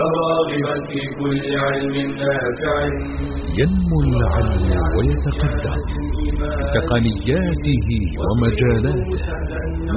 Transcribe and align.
راغبا 0.00 0.74
في 0.88 1.00
كل 1.18 1.40
علم 1.66 1.94
نافع. 2.20 2.76
ينمو 3.60 3.98
العلم 4.06 4.70
ويتقدم 4.96 5.78
تقنياته 6.76 7.88
ومجالاته 8.26 9.20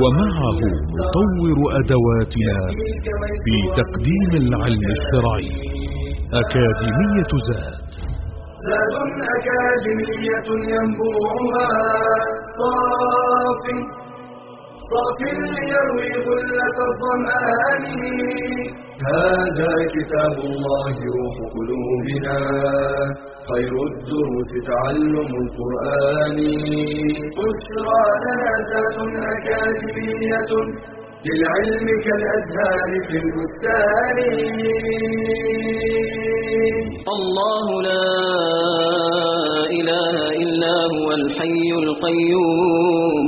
ومعه 0.02 0.60
نطور 1.00 1.58
أدواتنا 1.80 2.58
في 3.46 3.56
تقديم 3.80 4.32
العلم 4.44 4.84
الشرعي. 4.96 5.52
أكاديمية 6.42 7.32
زاد. 7.48 7.82
زاد 8.68 8.94
أكاديمية 9.38 10.48
ينبوعها 10.74 11.70
صاف 12.60 13.64
صاف 14.92 15.20
ليروي 15.22 16.12
غلة 16.28 16.78
الظمآن. 16.90 17.86
هذا 19.10 19.74
كتاب 19.96 20.36
الله 20.52 20.96
روح 21.18 21.36
قلوبنا. 21.56 22.38
خير 23.50 23.74
الدروس 23.90 24.52
تعلم 24.72 25.30
القرآن. 25.44 26.38
بشرى 27.38 28.04
لنا 28.24 28.54
ذات 28.72 28.98
أكاديمية 29.34 30.52
للعلم 31.28 31.88
كالأزهار 32.06 32.90
في 33.08 33.16
البستان. 33.24 34.18
الله 37.16 37.68
لا 37.90 38.08
إله 39.80 40.16
إلا 40.44 40.76
هو 40.96 41.08
الحي 41.12 41.68
القيوم. 41.84 43.28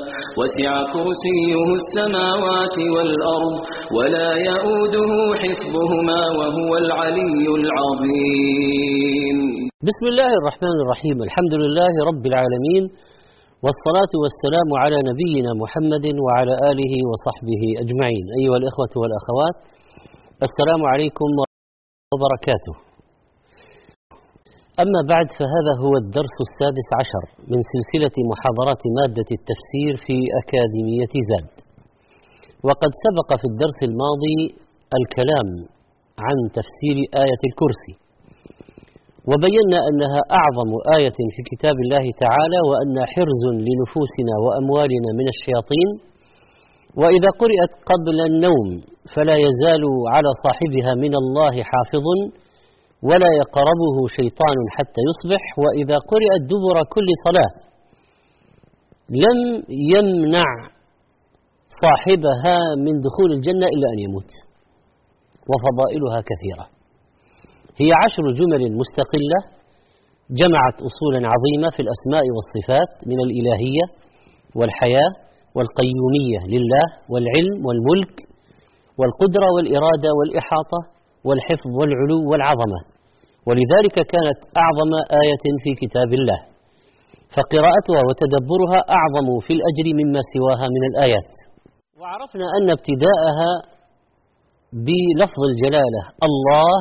وسع 0.39 0.71
كرسيه 0.93 1.67
السماوات 1.79 2.77
والأرض 2.95 3.55
ولا 3.97 4.29
يؤوده 4.49 5.11
حفظهما 5.41 6.21
وهو 6.39 6.71
العلي 6.83 7.45
العظيم. 7.61 9.37
بسم 9.89 10.05
الله 10.11 10.31
الرحمن 10.39 10.77
الرحيم. 10.83 11.17
الحمد 11.27 11.53
لله 11.63 11.93
رب 12.09 12.23
العالمين 12.31 12.83
والصلاة 13.63 14.13
والسلام 14.23 14.69
على 14.83 14.97
نبينا 15.09 15.51
محمد 15.63 16.05
وعلى 16.25 16.53
آله 16.71 16.93
وصحبه 17.09 17.63
أجمعين. 17.83 18.25
أيها 18.39 18.57
الإخوة 18.61 18.93
والأخوات 19.01 19.55
السلام 20.47 20.81
عليكم 20.91 21.29
وبركاته. 22.13 22.73
أما 24.83 25.01
بعد 25.13 25.27
فهذا 25.39 25.73
هو 25.83 25.93
الدرس 26.03 26.35
السادس 26.47 26.87
عشر 26.99 27.23
من 27.51 27.59
سلسلة 27.73 28.15
محاضرات 28.31 28.81
مادة 28.97 29.29
التفسير 29.37 29.93
في 30.05 30.17
أكاديمية 30.41 31.13
زاد. 31.29 31.51
وقد 32.67 32.91
سبق 33.05 33.29
في 33.41 33.47
الدرس 33.51 33.79
الماضي 33.89 34.39
الكلام 34.99 35.47
عن 36.25 36.37
تفسير 36.57 36.95
آية 37.23 37.41
الكرسي. 37.49 37.95
وبينا 39.29 39.79
أنها 39.89 40.19
أعظم 40.39 40.69
آية 40.97 41.19
في 41.33 41.41
كتاب 41.51 41.75
الله 41.85 42.05
تعالى 42.23 42.59
وأن 42.69 42.95
حرز 43.13 43.43
لنفوسنا 43.67 44.33
وأموالنا 44.43 45.09
من 45.19 45.27
الشياطين. 45.33 45.89
وإذا 47.01 47.29
قرأت 47.41 47.73
قبل 47.91 48.17
النوم 48.29 48.69
فلا 49.13 49.35
يزال 49.47 49.83
على 50.13 50.29
صاحبها 50.45 50.91
من 51.03 51.13
الله 51.21 51.53
حافظ. 51.71 52.07
ولا 53.09 53.29
يقربه 53.41 53.95
شيطان 54.17 54.57
حتى 54.75 55.01
يصبح 55.09 55.43
وإذا 55.63 55.97
قرأت 56.11 56.41
دبر 56.51 56.77
كل 56.93 57.07
صلاة. 57.25 57.51
لم 59.25 59.39
يمنع 59.93 60.49
صاحبها 61.83 62.57
من 62.85 62.93
دخول 63.07 63.29
الجنة 63.37 63.65
إلا 63.75 63.87
أن 63.93 63.99
يموت. 64.05 64.31
وفضائلها 65.49 66.19
كثيرة. 66.29 66.65
هي 67.81 67.89
عشر 68.03 68.25
جمل 68.39 68.61
مستقلة 68.81 69.39
جمعت 70.39 70.77
أصولا 70.89 71.19
عظيمة 71.33 71.67
في 71.75 71.81
الأسماء 71.85 72.25
والصفات 72.35 72.91
من 73.09 73.19
الإلهية 73.25 73.85
والحياة 74.55 75.11
والقيومية 75.55 76.41
لله 76.55 76.85
والعلم 77.11 77.65
والملك 77.65 78.15
والقدرة 78.99 79.47
والإرادة 79.55 80.09
والإحاطة 80.17 80.79
والحفظ 81.27 81.71
والعلو 81.79 82.19
والعظمة. 82.31 82.79
ولذلك 83.47 83.95
كانت 84.13 84.39
أعظم 84.63 84.91
آية 85.21 85.45
في 85.63 85.71
كتاب 85.81 86.09
الله. 86.19 86.39
فقراءتها 87.35 88.01
وتدبرها 88.07 88.79
أعظم 88.97 89.27
في 89.45 89.51
الأجر 89.57 89.87
مما 89.99 90.21
سواها 90.33 90.65
من 90.75 90.83
الآيات. 90.91 91.31
وعرفنا 92.01 92.45
أن 92.57 92.67
ابتداءها 92.77 93.51
بلفظ 94.87 95.41
الجلالة 95.51 96.01
الله 96.27 96.79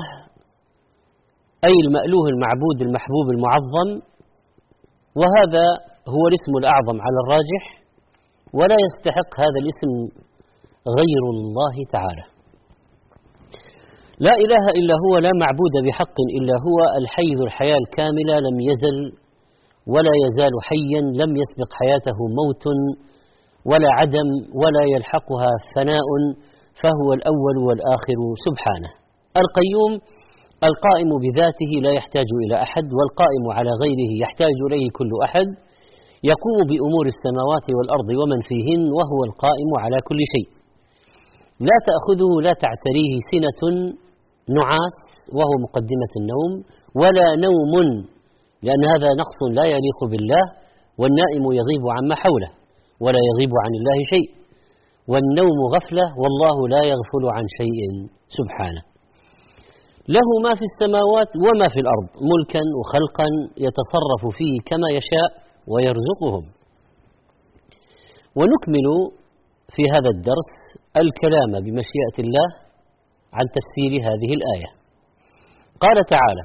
أي 1.69 1.76
المألوه 1.87 2.26
المعبود 2.34 2.78
المحبوب 2.87 3.26
المعظم. 3.34 3.88
وهذا 5.20 5.66
هو 6.15 6.22
الاسم 6.31 6.53
الأعظم 6.62 6.97
على 7.06 7.19
الراجح 7.25 7.65
ولا 8.59 8.76
يستحق 8.87 9.31
هذا 9.44 9.59
الاسم 9.65 9.91
غير 10.99 11.22
الله 11.34 11.75
تعالى. 11.94 12.40
لا 14.26 14.34
إله 14.44 14.64
إلا 14.78 14.94
هو 15.04 15.12
لا 15.26 15.32
معبود 15.42 15.75
بحق 15.86 16.16
إلا 16.38 16.54
هو 16.66 16.78
الحي 17.00 17.31
ذو 17.38 17.44
الحياة 17.50 17.78
الكاملة 17.84 18.34
لم 18.47 18.56
يزل 18.69 18.97
ولا 19.92 20.14
يزال 20.25 20.54
حيا 20.69 21.03
لم 21.22 21.31
يسبق 21.42 21.70
حياته 21.81 22.19
موت 22.41 22.64
ولا 23.70 23.91
عدم 23.98 24.28
ولا 24.60 24.84
يلحقها 24.94 25.53
فناء 25.72 26.08
فهو 26.81 27.08
الأول 27.19 27.56
والآخر 27.66 28.20
سبحانه. 28.47 28.91
القيوم 29.42 29.92
القائم 30.70 31.10
بذاته 31.25 31.72
لا 31.84 31.92
يحتاج 31.98 32.28
إلى 32.44 32.56
أحد 32.66 32.87
والقائم 32.97 33.44
على 33.56 33.72
غيره 33.82 34.10
يحتاج 34.25 34.56
إليه 34.66 34.87
كل 34.98 35.10
أحد. 35.26 35.48
يقوم 36.32 36.58
بأمور 36.70 37.06
السماوات 37.14 37.66
والأرض 37.76 38.08
ومن 38.20 38.41
فيهن 38.50 38.82
وهو 38.98 39.20
القائم 39.28 39.70
على 39.84 39.98
كل 40.08 40.20
شيء. 40.34 40.48
لا 41.69 41.76
تأخذه 41.88 42.31
لا 42.47 42.52
تعتريه 42.64 43.14
سنة 43.32 43.62
نعاس 44.59 44.99
وهو 45.37 45.55
مقدمة 45.66 46.12
النوم 46.21 46.53
ولا 47.00 47.28
نوم 47.47 47.75
لأن 48.66 48.83
هذا 48.94 49.09
نقص 49.22 49.38
لا 49.59 49.65
يليق 49.75 50.00
بالله 50.11 50.44
والنائم 51.00 51.44
يغيب 51.61 51.84
عما 51.97 52.15
حوله 52.22 52.50
ولا 53.05 53.21
يغيب 53.31 53.53
عن 53.65 53.72
الله 53.78 53.99
شيء. 54.12 54.28
والنوم 55.11 55.59
غفلة 55.75 56.06
والله 56.22 56.56
لا 56.75 56.83
يغفل 56.93 57.25
عن 57.37 57.44
شيء. 57.59 57.81
سبحانه. 58.38 58.83
له 60.16 60.28
ما 60.44 60.53
في 60.59 60.65
السماوات 60.71 61.31
وما 61.44 61.69
في 61.75 61.81
الأرض 61.84 62.09
ملكا 62.31 62.62
وخلقا 62.78 63.28
يتصرف 63.67 64.22
فيه 64.38 64.55
كما 64.71 64.88
يشاء 64.99 65.31
ويرزقهم. 65.72 66.44
ونكمل 68.38 68.87
في 69.75 69.82
هذا 69.94 70.11
الدرس 70.17 70.53
الكلام 71.03 71.53
بمشيئة 71.65 72.17
الله 72.25 72.49
عن 73.37 73.45
تفسير 73.57 73.93
هذه 74.09 74.31
الآية. 74.39 74.71
قال 75.85 75.97
تعالى 76.15 76.45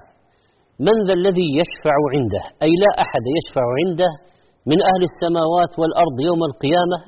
من 0.80 0.96
ذا 1.08 1.14
الذي 1.14 1.48
يشفع 1.62 1.96
عنده؟ 2.14 2.44
أي 2.66 2.72
لا 2.84 2.92
أحد 3.04 3.24
يشفع 3.38 3.66
عنده 3.80 4.12
من 4.72 4.80
أهل 4.92 5.02
السماوات 5.12 5.72
والأرض 5.80 6.18
يوم 6.30 6.42
القيامة 6.50 7.00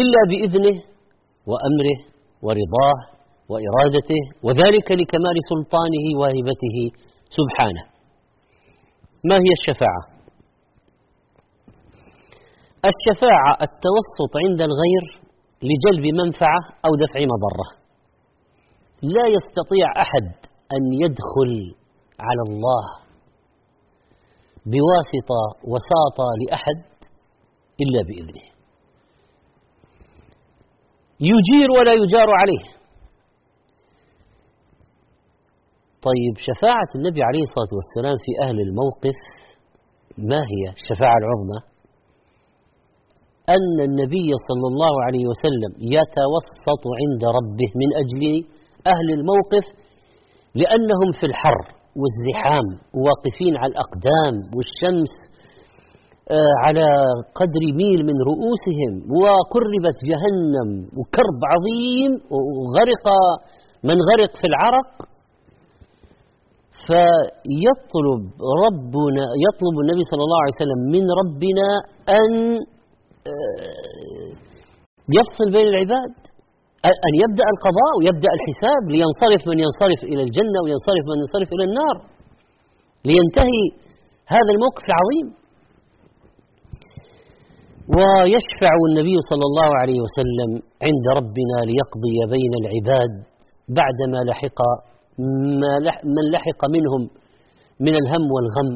إلا 0.00 0.20
بإذنه 0.30 0.76
وأمره 1.50 1.98
ورضاه 2.46 2.98
وإرادته 3.50 4.22
وذلك 4.46 4.88
لكمال 5.00 5.36
سلطانه 5.50 6.06
وهبته 6.20 6.76
سبحانه. 7.38 7.84
ما 9.24 9.36
هي 9.44 9.52
الشفاعة؟ 9.58 10.02
الشفاعة 12.92 13.52
التوسط 13.66 14.32
عند 14.44 14.60
الغير 14.68 15.04
لجلب 15.68 16.04
منفعة 16.20 16.60
أو 16.86 16.90
دفع 17.04 17.20
مضرة. 17.20 17.68
لا 19.02 19.26
يستطيع 19.26 19.86
أحد 20.00 20.26
أن 20.76 20.82
يدخل 21.02 21.52
على 22.20 22.42
الله 22.48 22.84
بواسطة 24.66 25.42
وساطة 25.64 26.26
لأحد 26.40 26.78
إلا 27.82 28.02
بإذنه. 28.08 28.46
يجير 31.20 31.68
ولا 31.78 31.92
يجار 31.92 32.30
عليه. 32.40 32.64
طيب 36.08 36.34
شفاعة 36.38 36.90
النبي 36.94 37.22
عليه 37.22 37.42
الصلاة 37.42 37.72
والسلام 37.78 38.16
في 38.24 38.32
أهل 38.46 38.60
الموقف 38.60 39.16
ما 40.18 40.40
هي؟ 40.52 40.72
الشفاعة 40.78 41.16
العظمى. 41.22 41.60
أن 43.56 43.76
النبي 43.88 44.28
صلى 44.48 44.66
الله 44.72 44.94
عليه 45.06 45.24
وسلم 45.30 45.72
يتوسط 45.96 46.82
عند 47.00 47.22
ربه 47.38 47.70
من 47.80 47.90
أجل 48.02 48.22
أهل 48.92 49.08
الموقف 49.18 49.64
لأنهم 50.54 51.08
في 51.20 51.26
الحر 51.26 51.60
والزحام 52.00 52.66
واقفين 53.04 53.56
على 53.56 53.70
الأقدام 53.72 54.34
والشمس 54.56 55.14
آه، 56.30 56.54
على 56.64 56.86
قدر 57.40 57.62
ميل 57.80 58.00
من 58.10 58.16
رؤوسهم 58.30 58.92
وقربت 59.20 59.98
جهنم 60.10 60.68
وكرب 60.98 61.40
عظيم 61.52 62.12
وغرق 62.34 63.06
من 63.84 63.96
غرق 64.08 64.32
في 64.40 64.46
العرق. 64.52 64.92
فيطلب 66.86 68.22
ربنا 68.64 69.24
يطلب 69.46 69.74
النبي 69.82 70.02
صلى 70.10 70.22
الله 70.26 70.40
عليه 70.42 70.56
وسلم 70.60 70.80
من 70.94 71.04
ربنا 71.20 71.68
أن 72.18 72.32
آه، 73.30 74.30
يفصل 75.18 75.46
بين 75.52 75.66
العباد. 75.68 76.14
أن 77.06 77.12
يبدأ 77.22 77.46
القضاء 77.54 77.92
ويبدأ 77.98 78.30
الحساب 78.36 78.82
لينصرف 78.94 79.42
من 79.50 79.58
ينصرف 79.64 80.00
إلى 80.12 80.22
الجنة 80.26 80.58
وينصرف 80.64 81.04
من 81.10 81.16
ينصرف 81.22 81.48
إلى 81.56 81.64
النار. 81.68 81.96
لينتهي 83.08 83.60
هذا 84.34 84.50
الموقف 84.54 84.84
العظيم. 84.90 85.26
ويشفع 87.96 88.72
النبي 88.88 89.16
صلى 89.30 89.44
الله 89.50 89.70
عليه 89.80 89.98
وسلم 90.06 90.50
عند 90.86 91.04
ربنا 91.18 91.56
ليقضي 91.70 92.16
بين 92.34 92.52
العباد 92.62 93.12
بعدما 93.78 94.18
لحق 94.28 94.60
من 96.16 96.24
لحق 96.34 96.62
منهم 96.76 97.02
من 97.86 97.94
الهم 98.00 98.24
والغم. 98.34 98.70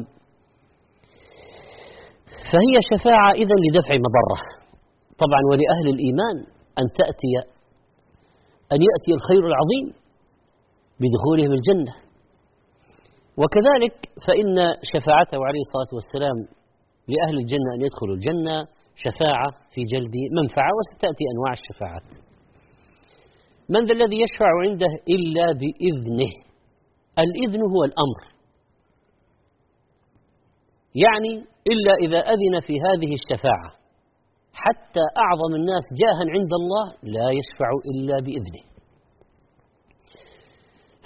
فهي 2.51 2.75
شفاعة 2.91 3.31
إذن 3.41 3.57
لدفع 3.65 3.93
مضرة. 4.05 4.39
طبعا 5.23 5.41
ولأهل 5.49 5.87
الإيمان 5.95 6.35
أن 6.79 6.85
تأتي 6.99 7.33
أن 8.73 8.79
يأتي 8.87 9.11
الخير 9.17 9.43
العظيم 9.51 9.85
بدخولهم 11.01 11.51
الجنة. 11.59 11.93
وكذلك 13.41 13.95
فإن 14.25 14.55
شفاعته 14.93 15.39
عليه 15.47 15.61
الصلاة 15.67 15.91
والسلام 15.97 16.37
لأهل 17.07 17.35
الجنة 17.43 17.69
أن 17.75 17.81
يدخلوا 17.87 18.15
الجنة 18.15 18.55
شفاعة 18.95 19.49
في 19.73 19.81
جلب 19.83 20.15
منفعة 20.37 20.71
وستأتي 20.77 21.23
أنواع 21.33 21.51
الشفاعات. 21.59 22.09
من 23.69 23.85
ذا 23.85 23.93
الذي 23.93 24.17
يشفع 24.21 24.49
عنده 24.65 24.91
إلا 25.15 25.45
بإذنه؟ 25.61 26.31
الإذن 27.19 27.61
هو 27.61 27.83
الأمر. 27.83 28.21
يعني 30.95 31.33
إلا 31.71 31.93
إذا 32.05 32.19
أذن 32.19 32.59
في 32.67 32.73
هذه 32.73 33.13
الشفاعة. 33.19 33.80
حتى 34.53 35.05
أعظم 35.23 35.51
الناس 35.59 35.85
جاها 36.01 36.25
عند 36.35 36.51
الله 36.61 36.85
لا 37.15 37.27
يشفع 37.39 37.69
إلا 37.91 38.15
بإذنه. 38.25 38.63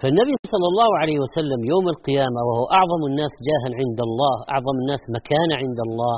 فالنبي 0.02 0.36
صلى 0.54 0.68
الله 0.72 0.90
عليه 1.02 1.18
وسلم 1.24 1.60
يوم 1.74 1.86
القيامة 1.96 2.40
وهو 2.48 2.66
أعظم 2.80 3.02
الناس 3.12 3.34
جاها 3.50 3.70
عند 3.82 4.00
الله 4.08 4.36
أعظم 4.54 4.76
الناس 4.84 5.02
مكانة 5.18 5.56
عند 5.64 5.80
الله 5.88 6.18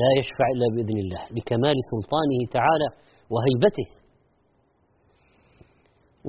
لا 0.00 0.10
يشفع 0.18 0.46
إلا 0.54 0.66
بإذن 0.74 0.98
الله 1.04 1.22
لكمال 1.36 1.76
سلطانه 1.92 2.40
تعالى 2.56 2.88
وهيبته. 3.32 3.88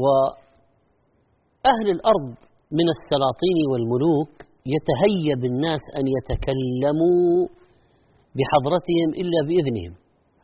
وأهل 0.04 1.88
الأرض 1.98 2.28
من 2.80 2.88
السلاطين 2.96 3.58
والملوك 3.72 4.34
يتهيب 4.76 5.42
الناس 5.52 5.84
أن 6.00 6.06
يتكلموا 6.18 7.48
بحضرتهم 8.38 9.10
إلا 9.22 9.40
بإذنهم. 9.48 9.94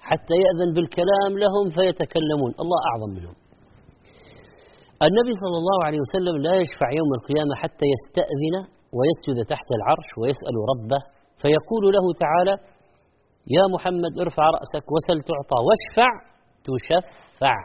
حتى 0.10 0.36
يأذن 0.44 0.70
بالكلام 0.76 1.32
لهم 1.44 1.66
فيتكلمون. 1.78 2.52
الله 2.64 2.80
أعظم 2.90 3.12
منهم. 3.18 3.36
النبي 5.08 5.34
صلى 5.44 5.58
الله 5.62 5.80
عليه 5.88 6.00
وسلم 6.06 6.36
لا 6.48 6.54
يشفع 6.62 6.90
يوم 7.00 7.12
القيامة 7.20 7.54
حتى 7.64 7.86
يستأذن 7.94 8.56
ويسجد 8.98 9.38
تحت 9.54 9.70
العرش 9.78 10.10
ويسأل 10.20 10.56
ربه. 10.72 11.02
فيقول 11.42 11.84
له 11.96 12.06
تعالى 12.24 12.56
يا 13.56 13.64
محمد 13.74 14.14
ارفع 14.26 14.46
رأسك 14.58 14.86
وسل 14.96 15.20
تعطى 15.32 15.60
واشفع 15.68 16.12
تشفع. 16.68 17.58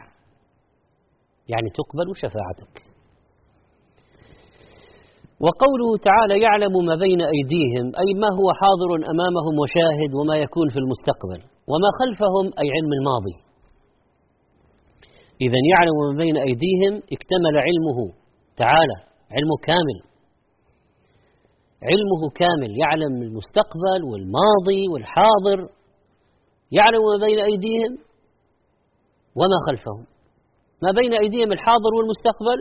يعني 1.51 1.69
تقبل 1.79 2.07
شفاعتك. 2.23 2.92
وقوله 5.39 5.89
تعالى 6.07 6.35
يعلم 6.45 6.73
ما 6.89 6.95
بين 6.95 7.21
أيديهم 7.35 7.85
أي 8.01 8.09
ما 8.23 8.29
هو 8.39 8.47
حاضر 8.61 8.89
أمامهم 9.13 9.55
وشاهد 9.61 10.11
وما 10.19 10.35
يكون 10.45 10.67
في 10.73 10.79
المستقبل 10.83 11.39
وما 11.71 11.89
خلفهم 11.99 12.45
أي 12.61 12.67
علم 12.75 12.91
الماضي. 12.99 13.35
إذا 15.45 15.59
يعلم 15.71 15.95
ما 16.09 16.17
بين 16.23 16.37
أيديهم 16.37 16.93
اكتمل 17.15 17.55
علمه 17.67 17.99
تعالى 18.61 18.97
علمه 19.35 19.57
كامل. 19.67 19.97
علمه 21.89 22.21
كامل 22.41 22.71
يعلم 22.83 23.13
المستقبل 23.27 23.99
والماضي 24.09 24.81
والحاضر. 24.91 25.59
يعلم 26.71 27.01
ما 27.11 27.17
بين 27.25 27.39
أيديهم 27.39 27.93
وما 29.39 29.57
خلفهم. 29.67 30.05
ما 30.83 30.91
بين 30.91 31.13
أيديهم 31.13 31.51
الحاضر 31.51 31.91
والمستقبل 31.97 32.59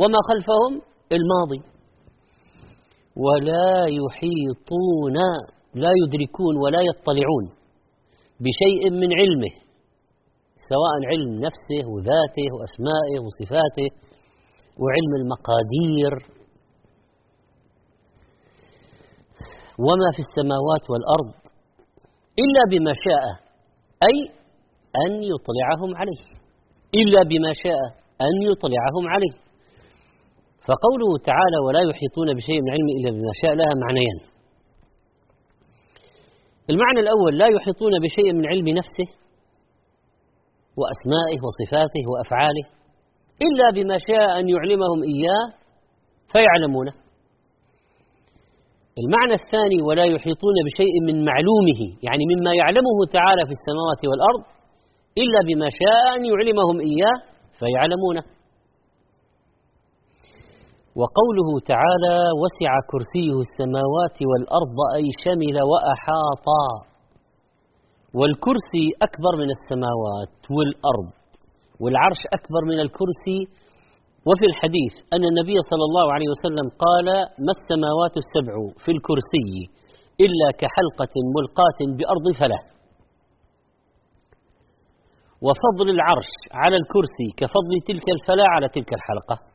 وما 0.00 0.18
خلفهم 0.28 0.72
الماضي. 1.16 1.73
ولا 3.16 3.86
يحيطون 4.00 5.16
لا 5.74 5.90
يدركون 6.02 6.54
ولا 6.56 6.80
يطلعون 6.90 7.46
بشيء 8.40 8.90
من 8.90 9.10
علمه 9.20 9.54
سواء 10.70 10.94
علم 11.10 11.30
نفسه 11.46 11.82
وذاته 11.92 12.46
وأسمائه 12.54 13.16
وصفاته 13.24 13.88
وعلم 14.80 15.12
المقادير. 15.20 16.12
وما 19.78 20.08
في 20.16 20.22
السماوات 20.26 20.84
والأرض 20.90 21.34
إلا 22.42 22.62
بما 22.70 22.92
شاء 23.06 23.24
أي 24.08 24.16
أن 25.04 25.12
يطلعهم 25.32 25.96
عليه. 25.96 26.24
إلا 26.94 27.22
بما 27.22 27.52
شاء 27.64 27.82
أن 28.26 28.34
يطلعهم 28.50 29.04
عليه. 29.08 29.43
فقوله 30.68 31.10
تعالى 31.30 31.58
ولا 31.66 31.82
يحيطون 31.90 32.28
بشيء 32.38 32.58
من 32.64 32.70
علمه 32.74 32.92
إلا 32.98 33.10
بما 33.16 33.32
شاء 33.42 33.52
لها 33.60 33.72
معنيان. 33.84 34.18
المعنى 36.70 37.00
الأول 37.04 37.32
لا 37.38 37.46
يحيطون 37.56 37.92
بشيء 38.04 38.32
من 38.38 38.46
علم 38.46 38.68
نفسه 38.80 39.08
وأسمائه 40.80 41.38
وصفاته 41.46 42.04
وأفعاله 42.12 42.64
إلا 43.46 43.66
بما 43.76 43.96
شاء 44.08 44.40
أن 44.40 44.48
يعلمهم 44.48 45.00
إياه 45.12 45.46
فيعلمونه. 46.32 46.94
المعنى 49.02 49.34
الثاني 49.42 49.78
ولا 49.88 50.04
يحيطون 50.04 50.56
بشيء 50.66 50.94
من 51.08 51.24
معلومه 51.30 51.80
يعني 52.06 52.24
مما 52.32 52.52
يعلمه 52.60 52.98
تعالى 53.16 53.42
في 53.48 53.54
السماوات 53.58 54.00
والأرض 54.10 54.42
إلا 55.22 55.40
بما 55.48 55.68
شاء 55.80 56.04
أن 56.16 56.22
يعلمهم 56.30 56.76
إياه 56.90 57.16
فيعلمونه. 57.58 58.33
وقوله 61.00 61.48
تعالى 61.72 62.16
وسع 62.42 62.72
كرسيه 62.90 63.36
السماوات 63.46 64.16
والأرض 64.30 64.78
أي 64.98 65.06
شمل 65.24 65.56
وأحاطا. 65.70 66.66
والكرسي 68.18 68.86
أكبر 69.06 69.32
من 69.42 69.48
السماوات 69.56 70.36
والأرض 70.56 71.12
والعرش 71.82 72.22
أكبر 72.38 72.62
من 72.70 72.78
الكرسي. 72.86 73.40
وفي 74.28 74.44
الحديث 74.50 74.94
أن 75.14 75.22
النبي 75.30 75.56
صلى 75.70 75.84
الله 75.88 76.06
عليه 76.14 76.28
وسلم 76.34 76.66
قال 76.84 77.06
ما 77.46 77.52
السماوات 77.58 78.14
السبع 78.22 78.54
في 78.84 78.90
الكرسي 78.96 79.50
إلا 80.24 80.48
كحلقة 80.60 81.14
ملقاة 81.36 81.80
بأرض 81.96 82.26
فلة. 82.40 82.60
وفضل 85.46 85.86
العرش 85.96 86.32
على 86.62 86.76
الكرسي 86.82 87.28
كفضل 87.40 87.74
تلك 87.88 88.06
الفلاة 88.16 88.48
على 88.54 88.68
تلك 88.76 88.90
الحلقة. 88.98 89.53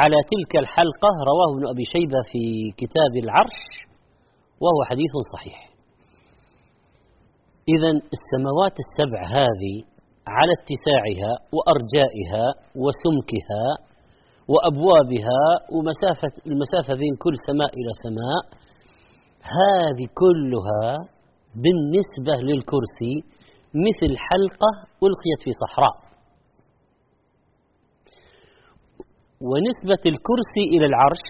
على 0.00 0.16
تلك 0.32 0.52
الحلقة 0.62 1.10
رواه 1.30 1.48
ابن 1.56 1.64
أبي 1.72 1.84
شيبة 1.94 2.20
في 2.32 2.42
كتاب 2.80 3.12
العرش 3.24 3.60
وهو 4.62 4.80
حديث 4.90 5.12
صحيح. 5.34 5.58
إذا 7.74 7.90
السماوات 8.16 8.76
السبع 8.84 9.20
هذه 9.38 9.76
على 10.36 10.52
اتساعها 10.60 11.32
وأرجائها 11.54 12.44
وسمكها 12.82 13.66
وأبوابها 14.52 15.42
ومسافة 15.74 16.32
المسافة 16.50 16.94
بين 17.02 17.14
كل 17.24 17.34
سماء 17.48 17.70
إلى 17.78 17.92
سماء 18.04 18.42
هذه 19.58 20.06
كلها 20.22 20.84
بالنسبة 21.62 22.34
للكرسي 22.48 23.14
مثل 23.86 24.10
حلقة 24.28 24.70
ألقيت 25.04 25.40
في 25.44 25.50
صحراء. 25.62 26.11
ونسبة 29.48 30.02
الكرسي 30.12 30.64
إلى 30.74 30.86
العرش 30.86 31.24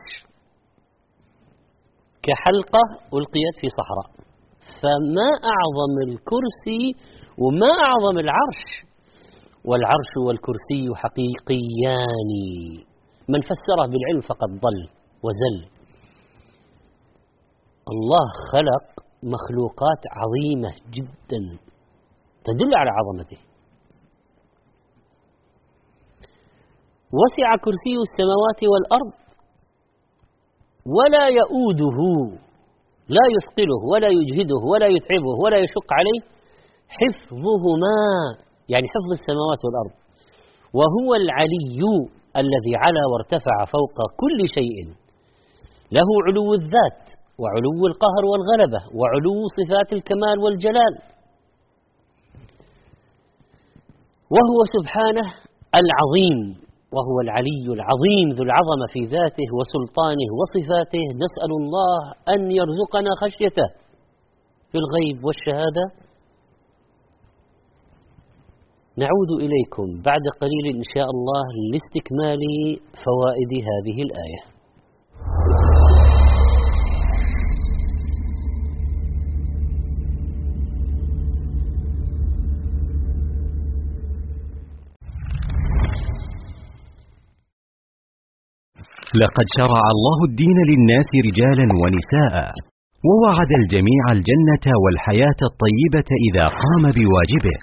كحلقة 2.24 2.82
ألقيت 3.14 3.56
في 3.60 3.68
صحراء. 3.78 4.08
فما 4.82 5.28
أعظم 5.54 5.94
الكرسي 6.08 6.82
وما 7.38 7.70
أعظم 7.88 8.18
العرش؟ 8.18 8.62
والعرش 9.64 10.12
والكرسي 10.26 10.82
حقيقيان. 10.94 12.30
من 13.28 13.40
فسره 13.40 13.84
بالعلم 13.90 14.20
فقد 14.20 14.48
ضل 14.64 14.80
وزل. 15.24 15.58
الله 17.92 18.26
خلق 18.52 18.86
مخلوقات 19.22 20.02
عظيمة 20.18 20.70
جدا 20.96 21.42
تدل 22.44 22.74
على 22.74 22.90
عظمته. 22.90 23.51
وسع 27.20 27.48
كرسي 27.64 27.94
السماوات 28.08 28.60
والأرض 28.72 29.12
ولا 30.96 31.26
يؤوده 31.40 31.98
لا 33.08 33.24
يثقله 33.36 33.80
ولا 33.92 34.08
يجهده 34.08 34.62
ولا 34.72 34.86
يتعبه 34.86 35.34
ولا 35.44 35.58
يشق 35.58 35.88
عليه 35.98 36.20
حفظهما 36.98 37.96
يعني 38.68 38.86
حفظ 38.94 39.10
السماوات 39.18 39.60
والأرض. 39.64 39.94
وهو 40.78 41.14
العلي 41.14 41.80
الذي 42.36 42.74
علا 42.76 43.04
وارتفع 43.12 43.56
فوق 43.64 43.96
كل 44.22 44.38
شيء. 44.56 44.76
له 45.92 46.08
علو 46.26 46.54
الذات 46.54 47.02
وعلو 47.40 47.86
القهر 47.90 48.22
والغلبة 48.30 48.80
وعلو 48.98 49.36
صفات 49.58 49.92
الكمال 49.92 50.38
والجلال. 50.44 50.94
وهو 54.34 54.58
سبحانه 54.76 55.26
العظيم. 55.74 56.61
وهو 56.94 57.20
العلي 57.20 57.66
العظيم 57.78 58.26
ذو 58.36 58.42
العظمة 58.48 58.86
في 58.92 59.00
ذاته 59.14 59.48
وسلطانه 59.58 60.28
وصفاته 60.40 61.04
نسأل 61.24 61.50
الله 61.60 61.96
أن 62.34 62.40
يرزقنا 62.50 63.10
خشيته 63.22 63.68
في 64.70 64.78
الغيب 64.82 65.24
والشهادة. 65.24 65.84
نعود 68.96 69.30
إليكم 69.44 70.02
بعد 70.08 70.24
قليل 70.40 70.76
إن 70.76 70.82
شاء 70.94 71.08
الله 71.14 71.46
لاستكمال 71.72 72.42
فوائد 73.04 73.52
هذه 73.70 74.02
الآية. 74.06 74.51
لقد 89.20 89.46
شرع 89.58 89.82
الله 89.94 90.18
الدين 90.28 90.58
للناس 90.70 91.10
رجالا 91.28 91.66
ونساء 91.82 92.34
ووعد 93.08 93.50
الجميع 93.60 94.02
الجنة 94.16 94.66
والحياة 94.82 95.40
الطيبة 95.50 96.10
إذا 96.28 96.46
قام 96.62 96.82
بواجبه. 96.96 97.56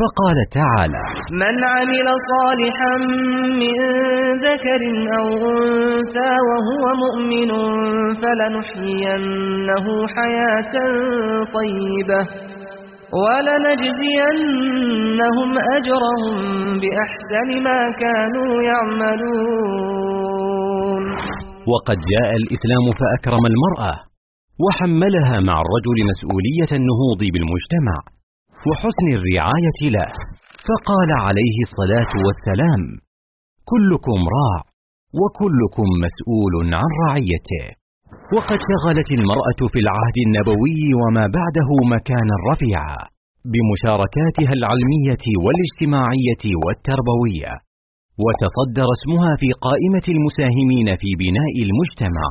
فقال 0.00 0.38
تعالى 0.58 1.04
من 1.42 1.56
عمل 1.74 2.08
صالحا 2.32 2.94
من 3.62 3.76
ذكر 4.46 4.82
أو 5.18 5.26
أنثى 5.52 6.32
وهو 6.48 6.84
مؤمن 7.04 7.50
فلنحيينه 8.22 9.86
حياة 10.16 10.74
طيبة 11.56 12.22
ولنجزينهم 13.22 14.38
أجرهم 15.76 16.34
بأحسن 16.80 17.48
ما 17.66 17.80
كانوا 18.02 18.52
يعملون. 18.70 20.05
وقد 21.72 21.98
جاء 22.12 22.30
الإسلام 22.40 22.84
فأكرم 23.00 23.44
المرأة 23.52 23.94
وحملها 24.64 25.36
مع 25.48 25.56
الرجل 25.64 25.98
مسؤولية 26.12 26.70
النهوض 26.78 27.20
بالمجتمع 27.32 27.96
وحسن 28.68 29.06
الرعاية 29.18 29.80
له. 29.96 30.10
فقال 30.66 31.10
عليه 31.26 31.56
الصلاة 31.66 32.12
والسلام 32.26 32.82
كلكم 33.70 34.20
راع 34.38 34.58
وكلكم 35.20 35.88
مسؤول 36.04 36.54
عن 36.80 36.88
رعيته. 37.04 37.66
وقد 38.36 38.58
شغلت 38.70 39.08
المرأة 39.18 39.60
في 39.72 39.78
العهد 39.84 40.16
النبوي 40.26 40.82
وما 41.00 41.24
بعده 41.38 41.68
مكانا 41.94 42.34
رفيعا 42.50 43.00
بمشاركاتها 43.52 44.52
العلمية 44.58 45.24
والاجتماعية 45.44 46.44
والتربوية. 46.64 47.52
وتصدر 48.24 48.88
اسمها 48.96 49.32
في 49.40 49.48
قائمة 49.66 50.06
المساهمين 50.16 50.88
في 51.00 51.10
بناء 51.22 51.54
المجتمع 51.66 52.28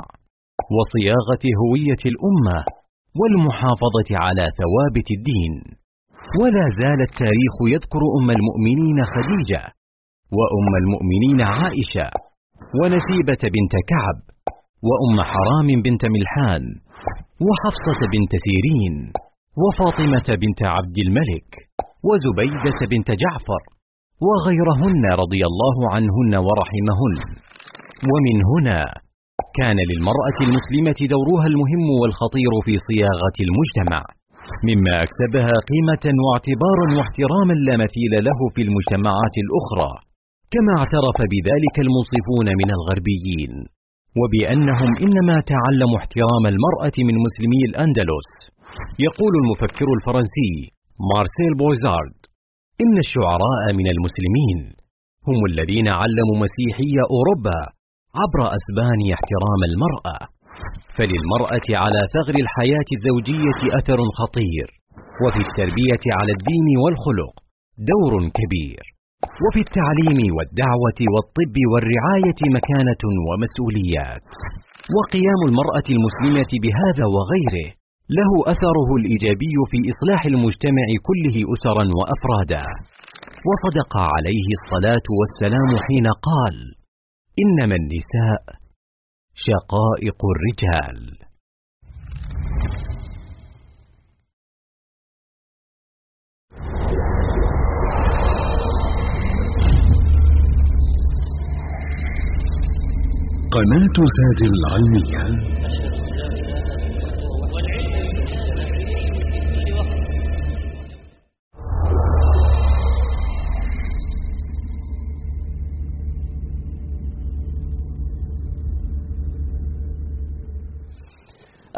وصياغة 0.75 1.44
هوية 1.62 2.01
الأمة 2.12 2.58
والمحافظة 3.20 4.10
على 4.25 4.46
ثوابت 4.60 5.08
الدين. 5.18 5.54
ولا 6.42 6.65
زال 6.82 7.00
التاريخ 7.10 7.54
يذكر 7.74 8.01
أم 8.18 8.27
المؤمنين 8.38 8.98
خديجة 9.13 9.63
وأم 10.38 10.72
المؤمنين 10.82 11.39
عائشة 11.42 12.08
ونسيبة 12.80 13.42
بنت 13.56 13.74
كعب 13.92 14.18
وأم 14.88 15.18
حرام 15.32 15.68
بنت 15.86 16.04
ملحان 16.15 16.63
وحفصة 17.48 18.00
بنت 18.13 18.34
سيرين 18.46 18.96
وفاطمة 19.63 20.27
بنت 20.44 20.62
عبد 20.75 20.98
الملك 21.06 21.50
وزبيدة 22.08 22.80
بنت 22.92 23.10
جعفر 23.22 23.62
وغيرهن 24.27 25.03
رضي 25.22 25.41
الله 25.50 25.77
عنهن 25.95 26.34
ورحمهن. 26.48 27.15
ومن 28.12 28.38
هنا 28.51 28.81
كان 29.60 29.77
للمرأة 29.89 30.38
المسلمة 30.48 31.00
دورها 31.15 31.48
المهم 31.51 31.88
والخطير 32.01 32.51
في 32.65 32.74
صياغة 32.88 33.38
المجتمع 33.48 34.01
مما 34.67 34.93
أكسبها 35.05 35.53
قيمة 35.72 36.05
واعتبارا 36.25 36.86
واحتراما 36.98 37.53
لا 37.67 37.75
مثيل 37.84 38.13
له 38.27 38.39
في 38.53 38.62
المجتمعات 38.67 39.36
الأخرى 39.45 39.91
كما 40.53 40.74
اعترف 40.79 41.17
بذلك 41.34 41.75
المنصفون 41.86 42.48
من 42.62 42.69
الغربيين. 42.77 43.53
وبأنهم 44.19 44.91
إنما 45.05 45.38
تعلموا 45.53 45.98
احترام 46.01 46.43
المرأة 46.53 46.98
من 47.07 47.15
مسلمي 47.25 47.62
الأندلس 47.69 48.29
يقول 49.05 49.34
المفكر 49.41 49.88
الفرنسي 49.98 50.53
مارسيل 51.12 51.51
بوزارد. 51.60 52.17
إن 52.84 52.96
الشعراء 53.05 53.65
من 53.79 53.88
المسلمين 53.96 54.60
هم 55.27 55.39
الذين 55.51 55.88
علموا 56.01 56.38
مسيحي 56.46 56.94
أوروبا 57.15 57.60
عبر 58.22 58.39
أسبانيا 58.58 59.13
احترام 59.17 59.62
المرأة. 59.70 60.17
فللمرأة 60.98 61.67
على 61.84 62.01
ثغر 62.15 62.36
الحياة 62.46 62.89
الزوجية 62.98 63.60
أثر 63.79 64.00
خطير 64.20 64.67
وفي 65.24 65.41
التربية 65.48 66.05
على 66.20 66.32
الدين 66.38 66.67
والخلق 66.84 67.34
دور 67.91 68.13
كبير 68.39 68.84
وفي 69.46 69.60
التعليم 69.65 70.20
والدعوة 70.36 71.00
والطب 71.13 71.55
والرعاية 71.72 72.41
مكانة 72.58 73.03
ومسؤوليات. 73.27 74.25
وقيام 74.98 75.41
المرأة 75.50 75.88
المسلمة 75.96 76.51
بهذا 76.63 77.05
وغيره 77.15 77.70
له 78.09 78.31
أثره 78.53 78.89
الإيجابي 79.00 79.55
في 79.71 79.77
إصلاح 79.91 80.25
المجتمع 80.25 80.88
كله 81.07 81.35
أسرا 81.53 81.85
وأفرادا. 81.97 82.65
وصدق 83.50 83.93
عليه 83.97 84.47
الصلاة 84.57 85.07
والسلام 85.19 85.69
حين 85.85 86.07
قال 86.27 86.55
إنما 87.43 87.75
النساء 87.75 88.41
شقائق 89.33 90.19
الرجال. 90.35 91.17
قناة 103.55 103.97
زاد 104.17 104.41
العلمية. 104.53 105.55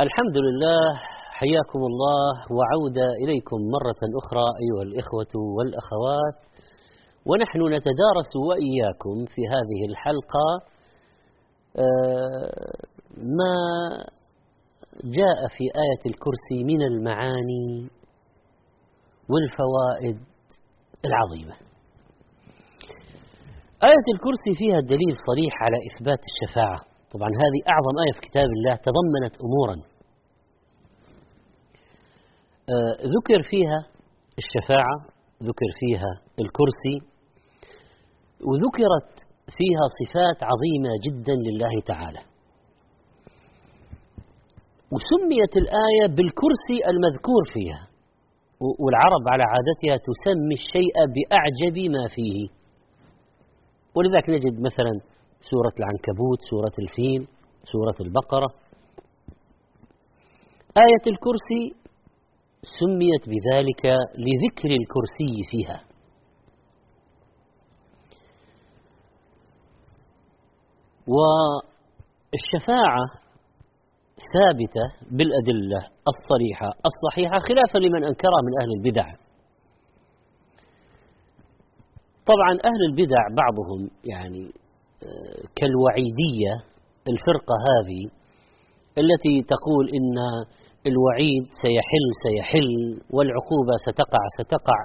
الحمد 0.05 0.37
لله 0.37 0.93
حياكم 1.39 1.79
الله 1.79 2.31
وعودة 2.57 3.07
إليكم 3.23 3.57
مرة 3.75 4.01
أخرى 4.21 4.47
أيها 4.63 4.83
الإخوة 4.83 5.33
والأخوات. 5.57 6.37
ونحن 7.25 7.59
نتدارس 7.75 8.31
وإياكم 8.47 9.25
في 9.25 9.41
هذه 9.53 9.79
الحلقة 9.89 10.47
آه، 11.77 12.77
ما 13.17 13.55
جاء 15.03 15.47
في 15.47 15.63
آية 15.63 16.03
الكرسي 16.11 16.63
من 16.63 16.81
المعاني 16.81 17.89
والفوائد 19.29 20.17
العظيمة. 21.05 21.55
آية 23.83 24.07
الكرسي 24.15 24.53
فيها 24.57 24.79
دليل 24.79 25.13
صريح 25.27 25.53
على 25.63 25.77
إثبات 25.89 26.19
الشفاعة. 26.29 26.79
طبعا 27.13 27.29
هذه 27.29 27.59
أعظم 27.73 27.95
آية 28.05 28.13
في 28.13 28.21
كتاب 28.29 28.49
الله 28.57 28.75
تضمنت 28.75 29.35
أمورا. 29.45 29.86
ذكر 33.15 33.49
فيها 33.49 33.79
الشفاعة 34.37 34.95
ذكر 35.43 35.69
فيها 35.79 36.11
الكرسي 36.41 36.97
وذكرت 38.47 39.11
فيها 39.57 39.85
صفات 39.99 40.39
عظيمة 40.51 40.91
جدا 41.05 41.33
لله 41.47 41.81
تعالى. 41.85 42.19
وسميت 44.93 45.53
الآية 45.63 46.05
بالكرسي 46.15 46.77
المذكور 46.91 47.43
فيها 47.53 47.87
والعرب 48.83 49.23
على 49.27 49.43
عادتها 49.53 49.97
تسمي 50.07 50.55
الشيء 50.61 50.95
بأعجب 51.13 51.91
ما 51.91 52.07
فيه. 52.07 52.47
ولذلك 53.95 54.29
نجد 54.29 54.55
مثلا 54.67 54.93
سورة 55.51 55.73
العنكبوت 55.79 56.39
سورة 56.49 56.75
الفيل 56.83 57.27
سورة 57.63 58.07
البقرة. 58.07 58.49
آية 60.85 61.03
الكرسي 61.13 61.86
سميت 62.79 63.23
بذلك 63.29 63.85
لذكر 64.17 64.69
الكرسي 64.71 65.35
فيها. 65.51 65.79
والشفاعة 72.33 73.05
ثابتة 74.33 74.85
بالأدلة 75.11 75.81
الصريحة 76.11 76.69
الصحيحة 76.89 77.37
خلافا 77.39 77.77
لمن 77.77 78.03
أنكرها 78.03 78.41
من 78.47 78.61
أهل 78.61 78.71
البدع. 78.77 79.07
طبعا 82.25 82.51
أهل 82.65 82.81
البدع 82.89 83.21
بعضهم 83.37 83.89
يعني 84.03 84.45
آه، 85.03 85.41
كالوعيدية 85.55 86.53
الفرقة 87.09 87.55
هذه 87.69 88.01
التي 88.97 89.35
تقول 89.53 89.85
إن 89.97 90.17
الوعيد 90.89 91.43
سيحل 91.63 92.05
سيحل 92.25 92.71
والعقوبة 93.15 93.75
ستقع 93.87 94.23
ستقع. 94.39 94.79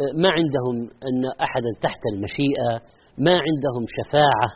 آه، 0.00 0.12
ما 0.22 0.30
عندهم 0.38 0.76
أن 1.08 1.22
أحدا 1.46 1.70
تحت 1.80 2.02
المشيئة 2.12 2.70
ما 3.18 3.34
عندهم 3.46 3.82
شفاعة 3.98 4.48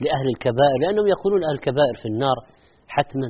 لأهل 0.00 0.26
الكبائر 0.34 0.76
لأنهم 0.82 1.06
يقولون 1.06 1.44
أهل 1.44 1.54
الكبائر 1.54 1.94
في 2.02 2.08
النار 2.08 2.36
حتما. 2.88 3.28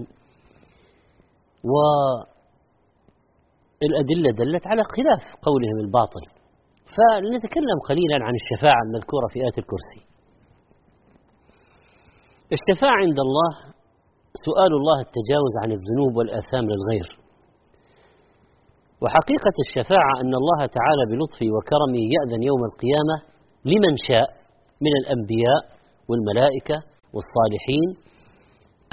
والأدلة 3.83 4.31
دلت 4.31 4.67
على 4.67 4.83
خلاف 4.97 5.23
قولهم 5.43 5.79
الباطل. 5.85 6.25
فلنتكلم 6.97 7.79
قليلا 7.89 8.19
عن 8.27 8.35
الشفاعة 8.41 8.83
المذكورة 8.87 9.27
في 9.33 9.39
آية 9.39 9.57
الكرسي. 9.63 10.03
الشفاعة 12.57 12.97
عند 12.97 13.19
الله 13.21 13.70
سؤال 14.35 14.73
الله 14.81 14.99
التجاوز 15.07 15.55
عن 15.63 15.71
الذنوب 15.73 16.17
والآثام 16.17 16.65
للغير. 16.73 17.09
وحقيقة 19.03 19.57
الشفاعة 19.67 20.13
أن 20.23 20.33
الله 20.41 20.61
تعالى 20.79 21.03
بلطفه 21.11 21.47
وكرمه 21.55 22.03
يأذن 22.17 22.43
يوم 22.43 22.63
القيامة 22.71 23.17
لمن 23.65 23.95
شاء 24.09 24.29
من 24.85 24.93
الأنبياء 25.01 25.61
والملائكة 26.09 26.77
والصالحين 27.15 27.89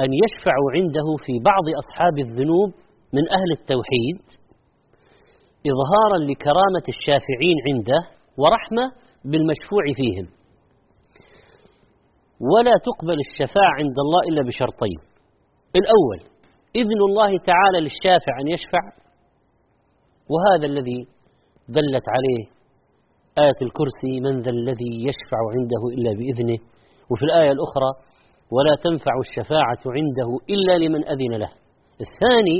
أن 0.03 0.09
يشفعوا 0.23 0.69
عنده 0.75 1.07
في 1.25 1.33
بعض 1.49 1.65
أصحاب 1.81 2.15
الذنوب 2.17 2.69
من 3.13 3.23
أهل 3.37 3.49
التوحيد 3.59 4.21
إظهارا 5.71 6.17
لكرامة 6.29 6.85
الشافعين 6.95 7.57
عنده 7.67 8.01
ورحمة 8.41 8.85
بالمشفوع 9.25 9.83
فيهم. 9.95 10.27
ولا 12.51 12.75
تقبل 12.87 13.17
الشفاعة 13.27 13.73
عند 13.81 13.97
الله 14.05 14.21
إلا 14.29 14.41
بشرطين. 14.49 15.06
الأول 15.83 16.19
إذن 16.75 16.99
الله 17.09 17.31
تعالى 17.51 17.79
للشافع 17.85 18.33
أن 18.41 18.47
يشفع 18.47 18.83
وهذا 20.31 20.65
الذي 20.65 20.99
دلت 21.69 22.05
عليه 22.15 22.43
آية 23.45 23.59
الكرسي 23.67 24.13
من 24.25 24.41
ذا 24.41 24.51
الذي 24.51 24.93
يشفع 25.09 25.39
عنده 25.55 25.81
إلا 25.95 26.11
بإذنه. 26.19 26.59
وفي 27.11 27.23
الآية 27.29 27.51
الأخرى 27.51 27.91
ولا 28.55 28.73
تنفع 28.85 29.13
الشفاعة 29.25 29.83
عنده 29.97 30.29
إلا 30.53 30.85
لمن 30.85 31.01
أذن 31.13 31.33
له. 31.43 31.51
الثاني 32.05 32.59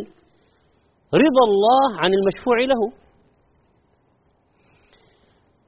رضا 1.24 1.44
الله 1.52 2.00
عن 2.02 2.12
المشفوع 2.14 2.58
له. 2.72 2.82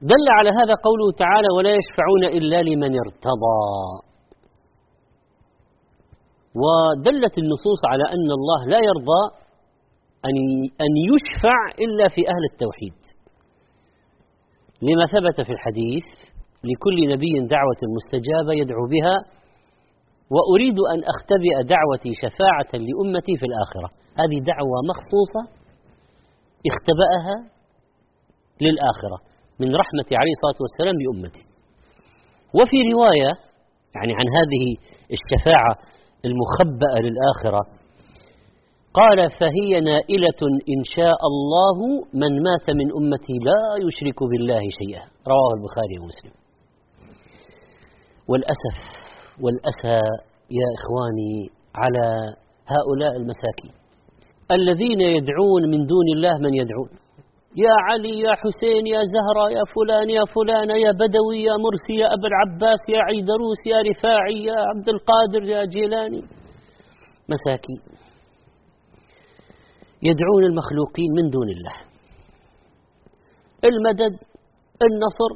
دل 0.02 0.26
على 0.38 0.50
هذا 0.60 0.74
قوله 0.86 1.06
تعالى 1.18 1.48
ولا 1.56 1.72
يشفعون 1.80 2.24
إلا 2.38 2.58
لمن 2.68 2.92
ارتضى 3.04 3.62
ودلت 6.54 7.38
النصوص 7.38 7.80
على 7.92 8.04
أن 8.14 8.28
الله 8.38 8.60
لا 8.72 8.80
يرضى 8.88 9.22
أن 10.84 10.92
يشفع 11.10 11.58
إلا 11.84 12.08
في 12.14 12.20
أهل 12.32 12.44
التوحيد. 12.52 12.98
لما 14.82 15.04
ثبت 15.14 15.46
في 15.46 15.52
الحديث 15.52 16.06
لكل 16.68 16.96
نبي 17.14 17.34
دعوة 17.54 17.80
مستجابة 17.96 18.52
يدعو 18.52 18.84
بها 18.94 19.16
وأريد 20.34 20.78
أن 20.92 21.00
أختبئ 21.12 21.54
دعوتي 21.74 22.12
شفاعة 22.22 22.72
لأمتي 22.86 23.34
في 23.40 23.46
الآخرة. 23.50 23.88
هذه 24.20 24.38
دعوة 24.52 24.76
مخصوصة 24.90 25.42
اختبأها 26.70 27.36
للآخرة 28.60 29.18
من 29.60 29.68
رحمة 29.82 30.08
عليه 30.20 30.32
الصلاة 30.36 30.58
والسلام 30.64 30.94
بأمته 31.02 31.44
وفي 32.58 32.78
رواية 32.92 33.32
يعني 33.96 34.12
عن 34.18 34.26
هذه 34.38 34.64
الشفاعة 35.16 35.74
المخبأة 36.24 36.96
للآخرة. 37.06 37.62
قال 38.94 39.30
فهي 39.30 39.80
نائلة 39.80 40.40
إن 40.74 40.80
شاء 40.96 41.20
الله 41.32 41.78
من 42.14 42.42
مات 42.42 42.70
من 42.70 42.88
أمتي 42.98 43.36
لا 43.48 43.86
يشرك 43.86 44.18
بالله 44.30 44.62
شيئا. 44.80 45.02
رواه 45.32 45.50
البخاري 45.58 45.96
ومسلم. 46.02 46.34
والأسف 48.28 48.78
والأسى 49.42 50.00
يا 50.50 50.68
إخواني 50.78 51.34
على 51.82 52.06
هؤلاء 52.74 53.12
المساكين. 53.16 53.74
الذين 54.52 55.00
يدعون 55.00 55.62
من 55.70 55.86
دون 55.86 56.06
الله 56.16 56.38
من 56.38 56.54
يدعون. 56.54 56.99
يا 57.56 57.74
علي 57.88 58.20
يا 58.20 58.34
حسين 58.34 58.86
يا 58.86 59.02
زهرة 59.14 59.50
يا 59.50 59.64
فلان 59.74 60.10
يا 60.10 60.24
فلان 60.34 60.70
يا 60.70 60.90
بدوي 60.90 61.42
يا 61.42 61.56
مرسي 61.64 61.94
يا 62.02 62.06
أبا 62.06 62.28
العباس 62.28 62.82
يا 62.88 63.00
عيدروس 63.02 63.60
يا 63.66 63.78
رفاعي 63.90 64.44
يا 64.44 64.58
عبد 64.70 64.88
القادر 64.88 65.42
يا 65.42 65.64
جيلاني. 65.64 66.22
مساكين. 67.28 67.80
يدعون 70.02 70.44
المخلوقين 70.44 71.10
من 71.16 71.28
دون 71.28 71.48
الله. 71.48 71.76
المدد 73.64 74.18
النصر 74.82 75.30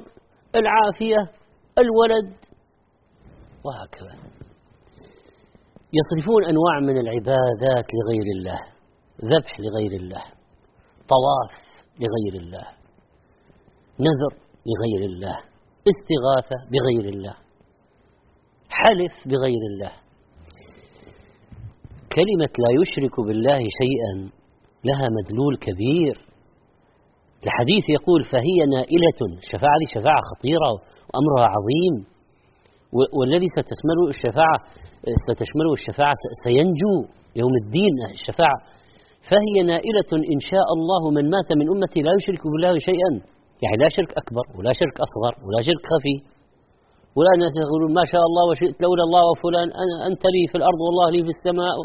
العافية 0.57 1.33
الولد. 1.79 2.35
وهكذا. 3.64 4.14
يصرفون 5.98 6.44
أنواع 6.44 6.81
من 6.81 6.96
العبادات 7.00 7.87
لغير 7.94 8.27
الله. 8.37 8.61
ذبح 9.24 9.61
لغير 9.61 10.00
الله. 10.00 10.24
طواف. 11.09 11.74
لغير 12.02 12.42
الله. 12.42 12.66
نذر 14.00 14.33
لغير 14.70 15.11
الله. 15.11 15.38
استغاثة 15.92 16.57
بغير 16.72 17.14
الله. 17.14 17.35
حلف 18.70 19.12
بغير 19.26 19.62
الله. 19.72 19.92
كلمة 22.16 22.52
لا 22.64 22.70
يشرك 22.80 23.20
بالله 23.26 23.59
شيئا 23.80 24.30
لها 24.85 25.07
مدلول 25.16 25.57
كبير. 25.61 26.16
الحديث 27.44 27.85
يقول 27.88 28.24
فهي 28.24 28.59
نائلة 28.76 29.38
الشفاعة 29.38 29.74
هذه 29.76 30.00
شفاعة 30.00 30.20
خطيرة 30.30 30.70
وأمرها 30.70 31.48
عظيم. 31.54 32.14
والذي 33.18 33.48
ستشمله 33.59 34.09
الشفاعة 34.09 34.59
ستشمله 35.28 35.72
الشفاعة 35.72 36.14
سينجو 36.44 36.94
يوم 37.37 37.54
الدين 37.64 37.94
الشفاعة 38.11 38.59
فهي 39.29 39.57
نائلة 39.73 40.11
إن 40.35 40.41
شاء 40.51 40.69
الله 40.77 41.03
من 41.17 41.25
مات 41.35 41.49
من 41.61 41.67
أمتي 41.75 42.01
لا 42.07 42.13
يشرك 42.19 42.43
بالله 42.53 42.75
شيئا. 42.89 43.11
يعني 43.63 43.77
لا 43.83 43.89
شرك 43.97 44.11
أكبر 44.23 44.45
ولا 44.57 44.73
شرك 44.81 44.97
أصغر 45.07 45.35
ولا 45.47 45.61
شرك 45.69 45.85
خفي. 45.93 46.17
ولا 47.17 47.31
الناس 47.37 47.55
يقولون 47.65 47.91
ما 47.99 48.05
شاء 48.13 48.25
الله 48.29 48.45
وشئت 48.51 48.77
لولا 48.83 49.05
الله 49.09 49.23
وفلان 49.31 49.69
أنت 50.11 50.25
لي 50.35 50.43
في 50.51 50.57
الأرض 50.61 50.81
والله 50.87 51.07
لي 51.15 51.21
في 51.27 51.33
السماء. 51.37 51.77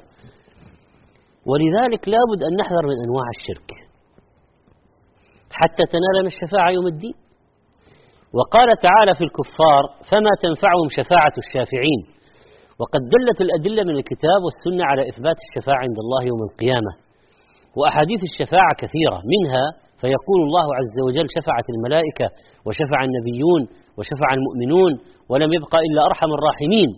ولذلك 1.49 2.01
لابد 2.13 2.41
أن 2.47 2.53
نحذر 2.61 2.83
من 2.91 2.97
أنواع 3.05 3.27
الشرك. 3.37 3.69
حتى 5.59 5.83
تنالنا 5.93 6.29
الشفاعة 6.33 6.69
يوم 6.77 6.87
الدين. 6.93 7.17
وقال 8.37 8.69
تعالى 8.87 9.13
في 9.19 9.23
الكفار 9.27 9.83
فما 10.09 10.33
تنفعهم 10.45 10.87
شفاعة 10.97 11.35
الشافعين؟ 11.43 12.01
وقد 12.79 13.01
دلت 13.15 13.39
الأدلة 13.45 13.81
من 13.89 13.95
الكتاب 13.99 14.39
والسنة 14.45 14.83
على 14.91 15.01
إثبات 15.09 15.37
الشفاعة 15.45 15.79
عند 15.85 15.97
الله 16.03 16.21
يوم 16.31 16.41
القيامة. 16.49 16.91
وأحاديث 17.77 18.21
الشفاعة 18.29 18.73
كثيرة. 18.77 19.17
منها 19.33 19.65
فيقول 20.01 20.39
الله 20.47 20.67
عز 20.79 20.97
وجل 21.07 21.27
شفعت 21.37 21.65
الملائكة 21.75 22.27
وشفع 22.65 22.99
النبيون 23.03 23.61
وشفع 23.97 24.27
المؤمنون 24.37 24.91
ولم 25.29 25.53
يبقى 25.53 25.79
إلا 25.87 26.05
أرحم 26.05 26.29
الراحمين. 26.37 26.89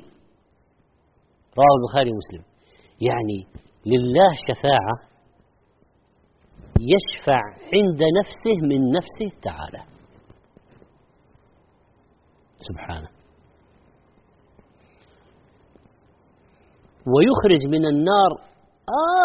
رواه 1.57 1.73
البخاري 1.79 2.11
ومسلم. 2.11 2.43
يعني 3.09 3.39
لله 3.85 4.31
شفاعة 4.47 4.95
يشفع 6.93 7.41
عند 7.73 8.01
نفسه 8.19 8.67
من 8.67 8.91
نفسه 8.91 9.39
تعالى. 9.41 9.83
سبحانه. 12.57 13.09
ويخرج 17.13 17.65
من 17.67 17.85
النار 17.85 18.50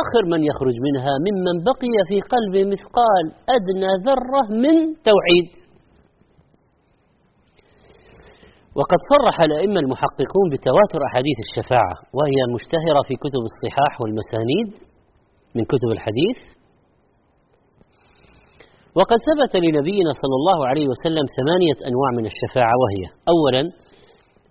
آخر 0.00 0.22
من 0.32 0.40
يخرج 0.50 0.76
منها 0.86 1.12
ممن 1.26 1.56
بقي 1.70 1.94
في 2.08 2.16
قلبه 2.32 2.62
مثقال 2.72 3.24
أدنى 3.56 3.90
ذرة 4.06 4.44
من 4.64 4.76
توحيد. 5.08 5.48
وقد 8.78 9.00
صرح 9.12 9.36
الأئمة 9.48 9.80
المحققون 9.84 10.46
بتواتر 10.52 11.00
أحاديث 11.08 11.38
الشفاعة 11.46 11.94
وهي 12.16 12.38
مشتهرة 12.54 13.00
في 13.08 13.14
كتب 13.24 13.42
الصحاح 13.50 13.92
والمسانيد 14.00 14.68
من 15.56 15.64
كتب 15.72 15.90
الحديث. 15.96 16.38
وقد 18.98 19.18
ثبت 19.28 19.52
لنبينا 19.64 20.10
صلى 20.22 20.36
الله 20.40 20.58
عليه 20.70 20.86
وسلم 20.92 21.24
ثمانية 21.38 21.78
أنواع 21.90 22.10
من 22.18 22.24
الشفاعة 22.32 22.74
وهي 22.82 23.02
أولا 23.34 23.62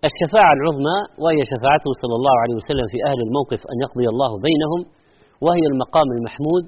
الشفاعة 0.10 0.52
العظمى 0.58 0.98
وهي 1.24 1.42
شفاعته 1.54 1.90
صلى 2.02 2.16
الله 2.20 2.36
عليه 2.44 2.56
وسلم 2.60 2.86
في 2.94 2.98
أهل 3.10 3.20
الموقف 3.28 3.62
أن 3.72 3.78
يقضي 3.86 4.08
الله 4.14 4.32
بينهم. 4.48 4.82
وهي 5.46 5.64
المقام 5.72 6.08
المحمود 6.18 6.64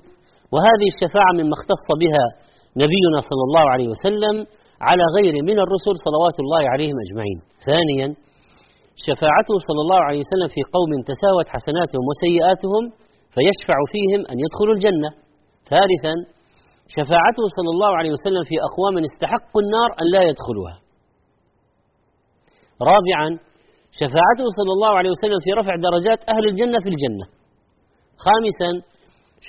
وهذه 0.54 0.88
الشفاعة 0.94 1.32
مما 1.40 1.56
اختص 1.60 1.88
بها 2.04 2.26
نبينا 2.84 3.20
صلى 3.30 3.44
الله 3.48 3.66
عليه 3.74 3.88
وسلم 3.94 4.36
على 4.90 5.06
غير 5.18 5.34
من 5.50 5.58
الرسل 5.66 5.94
صلوات 6.08 6.38
الله 6.44 6.64
عليهم 6.74 6.98
أجمعين. 7.06 7.40
ثانيا 7.70 8.08
شفاعته 9.08 9.56
صلى 9.68 9.82
الله 9.86 10.02
عليه 10.08 10.22
وسلم 10.26 10.50
في 10.56 10.62
قوم 10.76 10.92
تساوت 11.12 11.48
حسناتهم 11.56 12.04
وسيئاتهم 12.10 12.84
فيشفع 13.34 13.78
فيهم 13.94 14.22
أن 14.32 14.38
يدخلوا 14.44 14.76
الجنة. 14.78 15.10
ثالثا 15.74 16.14
شفاعته 16.96 17.46
صلى 17.58 17.72
الله 17.76 17.92
عليه 18.00 18.12
وسلم 18.18 18.44
في 18.50 18.56
أقوام 18.68 18.96
استحقوا 19.10 19.62
النار 19.66 19.90
أن 20.02 20.06
لا 20.16 20.22
يدخلوها. 20.30 20.76
رابعا 22.92 23.28
شفاعته 24.02 24.46
صلى 24.58 24.72
الله 24.76 24.92
عليه 25.00 25.12
وسلم 25.16 25.40
في 25.46 25.52
رفع 25.60 25.74
درجات 25.88 26.20
أهل 26.34 26.44
الجنة 26.52 26.78
في 26.84 26.90
الجنة. 26.94 27.26
خامسا 28.26 28.70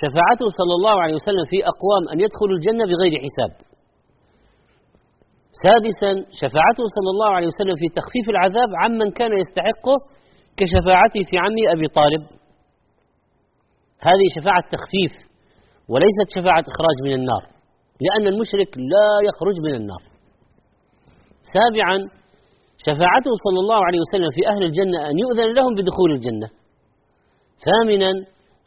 شفاعته 0.01 0.47
صلى 0.59 0.73
الله 0.77 0.95
عليه 1.03 1.15
وسلم 1.19 1.45
في 1.51 1.57
أقوام 1.73 2.03
أن 2.13 2.17
يدخلوا 2.25 2.55
الجنة 2.57 2.83
بغير 2.91 3.13
حساب. 3.25 3.51
سادسا 5.65 6.11
شفاعته 6.41 6.83
صلى 6.95 7.09
الله 7.13 7.29
عليه 7.37 7.49
وسلم 7.51 7.75
في 7.81 7.87
تخفيف 7.99 8.25
العذاب 8.33 8.69
عمن 8.83 9.07
كان 9.19 9.31
يستحقه 9.41 9.97
كشفاعته 10.59 11.21
في 11.29 11.35
عمه 11.43 11.63
أبي 11.75 11.87
طالب. 11.99 12.23
هذه 14.07 14.25
شفاعة 14.37 14.63
تخفيف 14.75 15.13
وليست 15.91 16.27
شفاعة 16.35 16.65
إخراج 16.73 16.97
من 17.05 17.13
النار 17.19 17.43
لأن 18.05 18.25
المشرك 18.33 18.69
لا 18.93 19.09
يخرج 19.29 19.55
من 19.65 19.73
النار. 19.79 20.03
سابعا 21.55 21.97
شفاعته 22.87 23.31
صلى 23.45 23.59
الله 23.63 23.79
عليه 23.87 23.99
وسلم 24.03 24.29
في 24.35 24.41
أهل 24.51 24.63
الجنة 24.69 24.99
أن 25.09 25.15
يؤذن 25.23 25.49
لهم 25.57 25.71
بدخول 25.77 26.09
الجنة. 26.17 26.47
ثامنا 27.67 28.11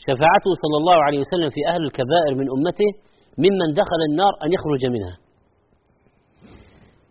شفاعته 0.06 0.50
صلى 0.62 0.76
الله 0.80 0.98
عليه 1.06 1.18
وسلم 1.18 1.50
في 1.50 1.60
أهل 1.72 1.82
الكبائر 1.88 2.32
من 2.40 2.46
أمته 2.56 2.90
ممن 3.38 3.68
دخل 3.80 4.00
النار 4.10 4.32
أن 4.44 4.52
يخرج 4.56 4.82
منها. 4.94 5.16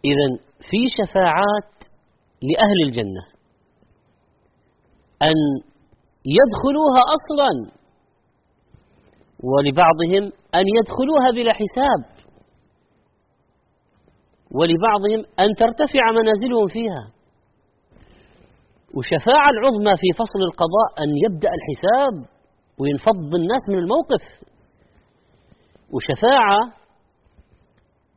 إذا 0.06 0.28
في 0.70 0.80
شفاعات 0.98 1.72
لأهل 2.50 2.80
الجنة. 2.88 3.24
أن 5.30 5.38
يدخلوها 6.38 7.02
أصلا. 7.18 7.52
ولبعضهم 9.50 10.24
أن 10.56 10.66
يدخلوها 10.78 11.32
بلا 11.32 11.54
حساب. 11.54 12.02
ولبعضهم 14.52 15.20
أن 15.40 15.50
ترتفع 15.56 16.04
منازلهم 16.12 16.68
فيها. 16.68 17.04
وشفاعة 18.96 19.50
العظمى 19.50 19.98
في 19.98 20.08
فصل 20.20 20.40
القضاء 20.50 20.90
أن 21.04 21.10
يبدأ 21.26 21.50
الحساب. 21.60 22.41
وينفض 22.82 23.36
الناس 23.36 23.64
من 23.70 23.78
الموقف. 23.78 24.24
وشفاعة 25.94 26.60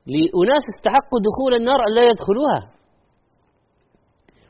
لأناس 0.06 0.64
استحقوا 0.76 1.20
دخول 1.28 1.54
النار 1.54 1.80
أن 1.88 1.94
لا 1.94 2.02
يدخلوها. 2.10 2.70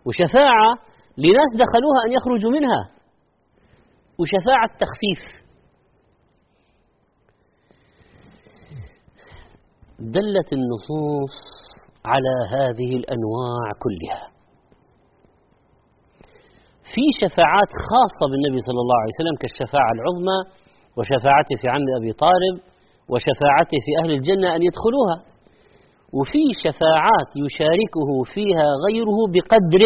وشفاعة 0.06 0.70
لناس 1.18 1.50
دخلوها 1.54 2.00
أن 2.06 2.12
يخرجوا 2.12 2.50
منها. 2.50 2.90
وشفاعة 4.18 4.68
تخفيف. 4.78 5.44
دلت 9.98 10.52
النصوص 10.52 11.34
على 12.04 12.34
هذه 12.50 12.96
الأنواع 12.96 13.72
كلها. 13.78 14.33
في 16.94 17.04
شفاعات 17.22 17.70
خاصة 17.90 18.24
بالنبي 18.30 18.60
صلى 18.68 18.80
الله 18.84 18.98
عليه 19.02 19.14
وسلم 19.16 19.36
كالشفاعة 19.42 19.92
العظمى 19.96 20.38
وشفاعته 20.96 21.54
في 21.60 21.66
عم 21.74 21.84
أبي 22.00 22.12
طالب 22.24 22.56
وشفاعته 23.12 23.78
في 23.84 23.92
أهل 24.00 24.10
الجنة 24.18 24.48
أن 24.56 24.62
يدخلوها. 24.68 25.16
وفي 26.18 26.42
شفاعات 26.64 27.30
يشاركه 27.44 28.08
فيها 28.34 28.66
غيره 28.86 29.18
بقدر 29.34 29.82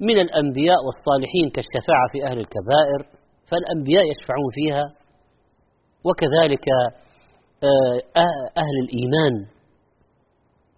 من 0.00 0.16
الأنبياء 0.24 0.80
والصالحين 0.86 1.46
كالشفاعة 1.54 2.06
في 2.12 2.18
أهل 2.28 2.38
الكبائر 2.44 3.00
فالأنبياء 3.48 4.04
يشفعون 4.12 4.50
فيها 4.58 4.84
وكذلك 6.06 6.64
آه، 7.64 8.20
أهل 8.62 8.76
الإيمان 8.84 9.46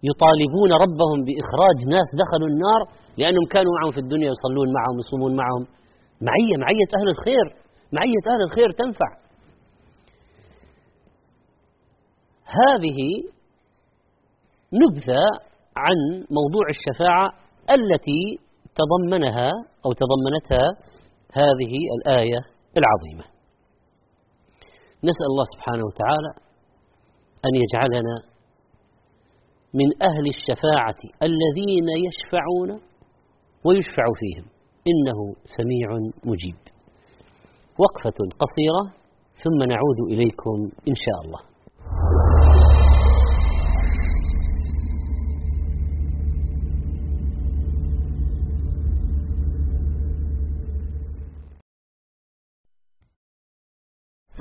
يطالبون 0.09 0.71
ربهم 0.83 1.17
بإخراج 1.27 1.77
ناس 1.95 2.07
دخلوا 2.21 2.49
النار 2.53 2.81
لأنهم 3.19 3.45
كانوا 3.53 3.71
معهم 3.77 3.91
في 3.91 4.01
الدنيا 4.05 4.29
يصلون 4.35 4.67
معهم 4.77 4.95
يصومون 5.03 5.35
معهم. 5.41 5.63
معية 6.27 6.55
معية 6.63 6.89
أهل 6.99 7.07
الخير 7.15 7.45
معية 7.97 8.25
أهل 8.33 8.41
الخير 8.47 8.69
تنفع. 8.81 9.09
هذه 12.59 12.99
نبذة 14.81 15.25
عن 15.77 15.97
موضوع 16.39 16.65
الشفاعة 16.75 17.27
التي 17.77 18.23
تضمنها 18.79 19.51
أو 19.85 19.91
تضمنتها 20.01 20.67
هذه 21.33 21.73
الآية 21.97 22.39
العظيمة. 22.79 23.25
نسأل 25.03 25.27
الله 25.31 25.45
سبحانه 25.55 25.83
وتعالى 25.85 26.31
أن 27.47 27.53
يجعلنا 27.63 28.34
من 29.79 29.89
أهل 30.09 30.25
الشفاعة 30.35 31.01
الذين 31.23 31.87
يشفعون 32.07 32.69
ويشفع 33.65 34.05
فيهم. 34.19 34.45
إنه 34.91 35.35
سميع 35.57 35.89
مجيب. 36.25 36.59
وقفة 37.79 38.19
قصيرة 38.41 38.83
ثم 39.43 39.63
نعود 39.63 39.99
إليكم 40.11 40.57
إن 40.89 40.95
شاء 40.95 41.25
الله. 41.25 41.41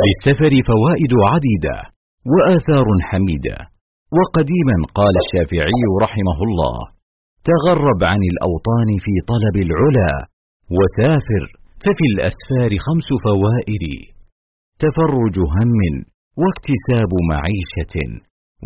للسفر 0.05 0.53
فوائد 0.69 1.13
عديدة 1.33 1.77
وآثار 2.27 2.87
حميدة. 3.03 3.74
وقديما 4.19 4.77
قال 4.99 5.15
الشافعي 5.25 5.83
رحمه 6.05 6.39
الله 6.49 6.77
تغرب 7.51 8.01
عن 8.13 8.23
الأوطان 8.33 8.89
في 9.05 9.15
طلب 9.33 9.57
العلا 9.67 10.13
وسافر 10.77 11.45
ففي 11.83 12.05
الأسفار 12.13 12.71
خمس 12.87 13.09
فوائد 13.27 13.85
تفرج 14.85 15.37
هم 15.57 15.81
واكتساب 16.43 17.13
معيشة 17.33 17.97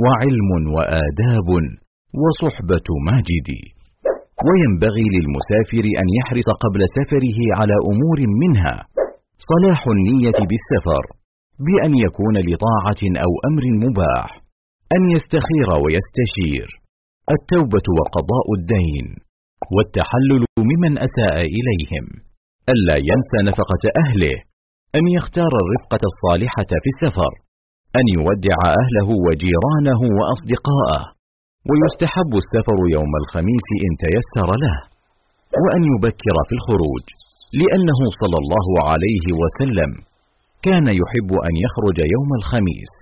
وعلم 0.02 0.50
وآداب 0.74 1.48
وصحبة 2.22 2.88
ماجد. 3.08 3.48
وينبغي 4.46 5.06
للمسافر 5.14 5.84
أن 6.00 6.06
يحرص 6.18 6.48
قبل 6.64 6.80
سفره 6.96 7.38
على 7.58 7.76
أمور 7.90 8.18
منها 8.42 8.76
صلاح 9.50 9.80
النية 9.96 10.38
بالسفر 10.50 11.04
بأن 11.66 11.92
يكون 12.06 12.36
لطاعة 12.48 13.02
أو 13.24 13.32
أمر 13.50 13.64
مباح. 13.84 14.47
أن 14.96 15.02
يستخير 15.16 15.68
ويستشير. 15.84 16.68
التوبة 17.36 17.86
وقضاء 17.98 18.46
الدين 18.58 19.06
والتحلل 19.74 20.42
ممن 20.70 20.92
أساء 21.06 21.36
إليهم. 21.58 22.04
ألا 22.72 22.96
ينسى 23.10 23.38
نفقة 23.50 23.82
أهله. 24.04 24.36
أن 24.98 25.04
يختار 25.18 25.52
الرفقة 25.62 26.02
الصالحة 26.10 26.70
في 26.82 26.88
السفر. 26.94 27.32
أن 27.98 28.06
يودع 28.18 28.58
أهله 28.82 29.08
وجيرانه 29.26 30.00
وأصدقاءه. 30.18 31.02
ويستحب 31.68 32.32
السفر 32.42 32.78
يوم 32.96 33.12
الخميس 33.22 33.66
إن 33.86 33.92
تيسر 34.04 34.48
له. 34.64 34.76
وأن 35.62 35.82
يبكر 35.92 36.36
في 36.48 36.54
الخروج. 36.58 37.04
لأنه 37.60 38.00
صلى 38.20 38.38
الله 38.42 38.66
عليه 38.90 39.26
وسلم 39.40 39.90
كان 40.66 40.86
يحب 41.00 41.30
أن 41.48 41.54
يخرج 41.64 41.98
يوم 42.14 42.30
الخميس. 42.40 42.92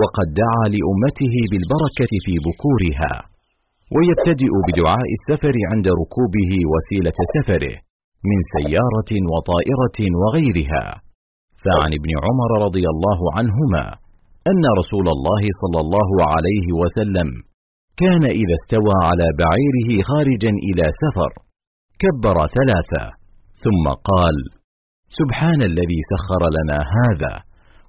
وقد 0.00 0.28
دعا 0.42 0.64
لأمته 0.74 1.34
بالبركة 1.50 2.12
في 2.24 2.34
بكورها 2.46 3.14
ويبتدئ 3.94 4.52
بدعاء 4.66 5.08
السفر 5.18 5.56
عند 5.70 5.86
ركوبه 6.02 6.52
وسيلة 6.72 7.18
سفره 7.36 7.74
من 8.28 8.38
سيارة 8.54 9.10
وطائرة 9.32 9.98
وغيرها. 10.20 10.84
فعن 11.64 11.90
ابن 11.98 12.10
عمر 12.24 12.50
رضي 12.66 12.84
الله 12.94 13.20
عنهما 13.36 13.84
أن 14.50 14.64
رسول 14.80 15.06
الله 15.16 15.42
صلى 15.62 15.80
الله 15.84 16.10
عليه 16.32 16.66
وسلم 16.80 17.28
كان 18.02 18.24
إذا 18.40 18.54
استوى 18.60 18.96
على 19.08 19.26
بعيره 19.42 19.90
خارجا 20.10 20.52
إلى 20.68 20.84
سفر 21.02 21.30
كبر 22.02 22.36
ثلاثة 22.58 23.04
ثم 23.64 23.84
قال 24.10 24.36
سبحان 25.20 25.60
الذي 25.70 26.00
سخر 26.12 26.42
لنا 26.58 26.78
هذا 26.98 27.34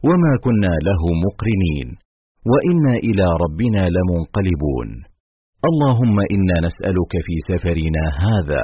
وما 0.07 0.33
كنا 0.45 0.73
له 0.87 1.01
مقرنين 1.25 1.89
وإنا 2.51 2.93
إلى 3.07 3.25
ربنا 3.43 3.83
لمنقلبون. 3.95 4.89
اللهم 5.69 6.17
إنا 6.35 6.55
نسألك 6.67 7.13
في 7.25 7.35
سفرنا 7.49 8.03
هذا 8.27 8.63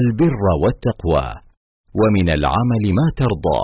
البر 0.00 0.42
والتقوى 0.62 1.26
ومن 2.00 2.26
العمل 2.38 2.84
ما 2.98 3.06
ترضى. 3.20 3.62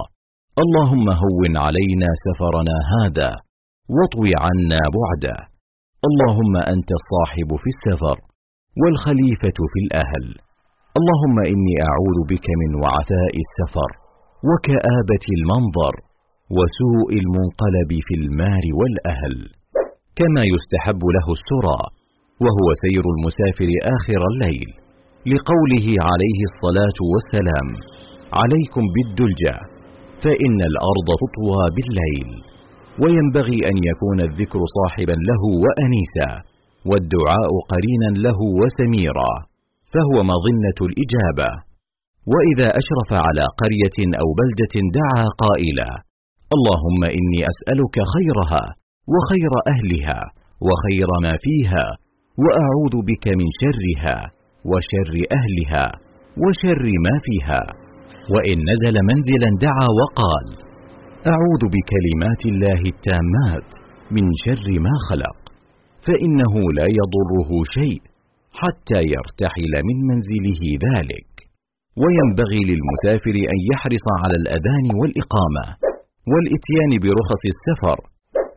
اللهم 0.63 1.07
هون 1.23 1.55
علينا 1.67 2.09
سفرنا 2.27 2.77
هذا 2.95 3.31
واطوي 3.97 4.33
عنا 4.45 4.81
بعده 4.99 5.37
اللهم 6.09 6.55
أنت 6.75 6.91
الصاحب 7.01 7.51
في 7.63 7.69
السفر 7.75 8.19
والخليفة 8.81 9.59
في 9.73 9.79
الأهل. 9.85 10.27
اللهم 10.99 11.37
إني 11.53 11.75
أعوذ 11.91 12.19
بك 12.33 12.47
من 12.61 12.71
وعثاء 12.83 13.35
السفر 13.45 13.91
وكآبة 14.49 15.25
المنظر. 15.37 15.95
وسوء 16.57 17.11
المنقلب 17.23 17.91
في 18.07 18.15
المال 18.21 18.65
والأهل 18.79 19.35
كما 20.19 20.43
يستحب 20.55 21.03
له 21.17 21.27
السرى 21.39 21.81
وهو 22.45 22.69
سير 22.85 23.05
المسافر 23.15 23.71
آخر 23.97 24.21
الليل 24.31 24.71
لقوله 25.33 25.87
عليه 26.11 26.41
الصلاة 26.51 26.99
والسلام 27.13 27.69
عليكم 28.41 28.85
بالدلجة 28.95 29.55
فإن 30.25 30.59
الأرض 30.71 31.09
تطوى 31.23 31.63
بالليل 31.77 32.29
وينبغي 33.03 33.59
أن 33.71 33.77
يكون 33.91 34.19
الذكر 34.29 34.61
صاحبا 34.79 35.17
له 35.31 35.43
وانيسا 35.65 36.31
والدعاء 36.91 37.51
قرينا 37.73 38.09
له 38.27 38.39
وسميرا 38.61 39.33
فهو 39.93 40.17
مظنة 40.33 40.79
الإجابة 40.89 41.51
وإذا 42.33 42.69
أشرف 42.81 43.11
على 43.27 43.45
قرية 43.61 43.99
أو 44.21 44.29
بلدة 44.41 44.75
دعا 44.99 45.25
قائلا 45.45 46.08
اللهم 46.57 47.03
إني 47.19 47.41
أسألك 47.53 47.97
خيرها 48.15 48.65
وخير 49.15 49.53
أهلها 49.75 50.21
وخير 50.67 51.09
ما 51.25 51.35
فيها 51.45 51.87
وأعوذ 52.45 52.95
بك 53.11 53.25
من 53.41 53.49
شرها 53.63 54.17
وشر 54.71 55.15
أهلها 55.39 55.87
وشر 56.45 56.85
ما 57.07 57.15
فيها 57.27 57.63
وإن 58.35 58.57
نزل 58.71 58.97
منزلا 59.11 59.51
دعا 59.67 59.89
وقال 59.99 60.47
أعوذ 61.35 61.63
بكلمات 61.75 62.43
الله 62.53 62.81
التامات 62.95 63.71
من 64.17 64.25
شر 64.45 64.69
ما 64.87 64.95
خلق 65.09 65.39
فإنه 66.07 66.55
لا 66.79 66.87
يضره 67.01 67.51
شيء 67.79 68.01
حتى 68.61 69.01
يرتحل 69.15 69.75
من 69.89 69.97
منزله 70.11 70.63
ذلك 70.89 71.31
وينبغي 72.03 72.61
للمسافر 72.71 73.37
أن 73.53 73.59
يحرص 73.73 74.07
على 74.23 74.37
الأذان 74.43 74.87
والإقامة 75.01 75.65
والإتيان 76.33 76.93
برخص 77.05 77.43
السفر 77.55 77.99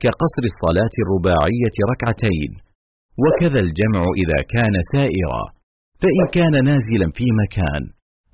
كقصر 0.03 0.43
الصلاة 0.51 0.95
الرباعية 1.03 1.75
ركعتين 1.91 2.51
وكذا 3.23 3.59
الجمع 3.65 4.01
إذا 4.21 4.39
كان 4.53 4.75
سائرا 4.93 5.43
فإن 6.01 6.23
كان 6.37 6.53
نازلا 6.69 7.07
في 7.17 7.25
مكان 7.41 7.83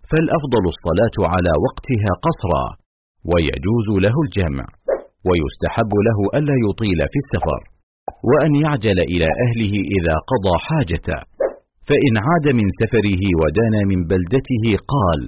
فالأفضل 0.10 0.64
الصلاة 0.74 1.16
على 1.34 1.52
وقتها 1.66 2.12
قصرا 2.26 2.66
ويجوز 3.32 3.88
له 4.06 4.16
الجمع 4.26 4.66
ويستحب 5.28 5.92
له 6.08 6.20
ألا 6.38 6.56
يطيل 6.68 7.00
في 7.12 7.18
السفر 7.24 7.62
وأن 8.30 8.52
يعجل 8.64 9.00
إلى 9.14 9.30
أهله 9.46 9.74
إذا 9.98 10.16
قضى 10.32 10.56
حاجته 10.68 11.20
فإن 11.88 12.14
عاد 12.26 12.46
من 12.60 12.68
سفره 12.82 13.24
ودنا 13.42 13.80
من 13.92 14.00
بلدته 14.12 14.66
قال 14.94 15.22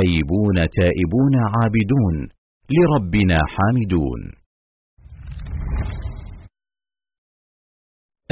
آيبون 0.00 0.56
تائبون 0.78 1.34
عابدون 1.52 2.16
لربنا 2.76 3.38
حامدون. 3.54 4.20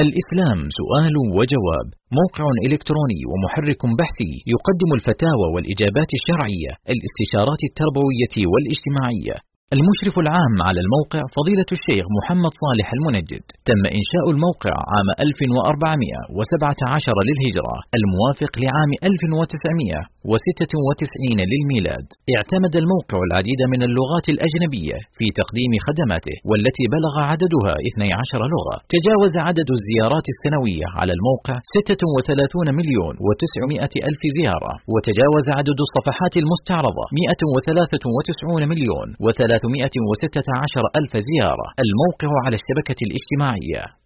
الإسلام 0.05 0.61
سؤال 0.81 1.15
وجواب 1.37 1.89
موقع 2.21 2.47
إلكتروني 2.67 3.21
ومحرك 3.31 3.83
بحثي 4.01 4.33
يقدم 4.55 4.91
الفتاوى 4.99 5.47
والإجابات 5.55 6.11
الشرعية 6.19 6.73
الاستشارات 6.93 7.61
التربوية 7.69 8.35
والاجتماعية. 8.53 9.37
المشرف 9.79 10.15
العام 10.25 10.55
على 10.69 10.81
الموقع 10.85 11.23
فضيلة 11.39 11.69
الشيخ 11.77 12.05
محمد 12.19 12.53
صالح 12.65 12.89
المنجد. 12.97 13.45
تم 13.69 13.83
إنشاء 13.99 14.27
الموقع 14.35 14.75
عام 14.93 15.09
1417 15.27 17.17
للهجرة 17.29 17.77
الموافق 17.99 18.53
لعام 18.65 18.91
1996 19.11 21.41
للميلاد. 21.53 22.07
اعتمد 22.35 22.75
الموقع 22.83 23.19
العديد 23.29 23.61
من 23.73 23.81
اللغات 23.89 24.27
الأجنبية 24.35 24.97
في 25.19 25.27
تقديم 25.41 25.73
خدماته 25.87 26.37
والتي 26.51 26.85
بلغ 26.97 27.15
عددها 27.31 27.75
12 27.91 28.43
لغة. 28.55 28.77
تجاوز 28.95 29.35
عدد 29.47 29.69
الزيارات 29.77 30.27
السنوية 30.35 30.87
على 30.99 31.13
الموقع 31.19 31.57
36 31.77 32.69
مليون 32.79 33.15
و900 33.27 33.93
ألف 34.09 34.23
زيارة 34.39 34.73
وتجاوز 34.93 35.47
عدد 35.59 35.79
الصفحات 35.87 36.35
المستعرضة 36.43 37.05
193 37.19 38.63
مليون 38.73 39.09
و3 39.25 39.60
316 39.63 40.85
ألف 40.99 41.13
زيارة. 41.31 41.67
الموقع 41.85 42.31
على 42.45 42.57
الشبكة 42.61 42.99
الاجتماعية. 43.07 44.00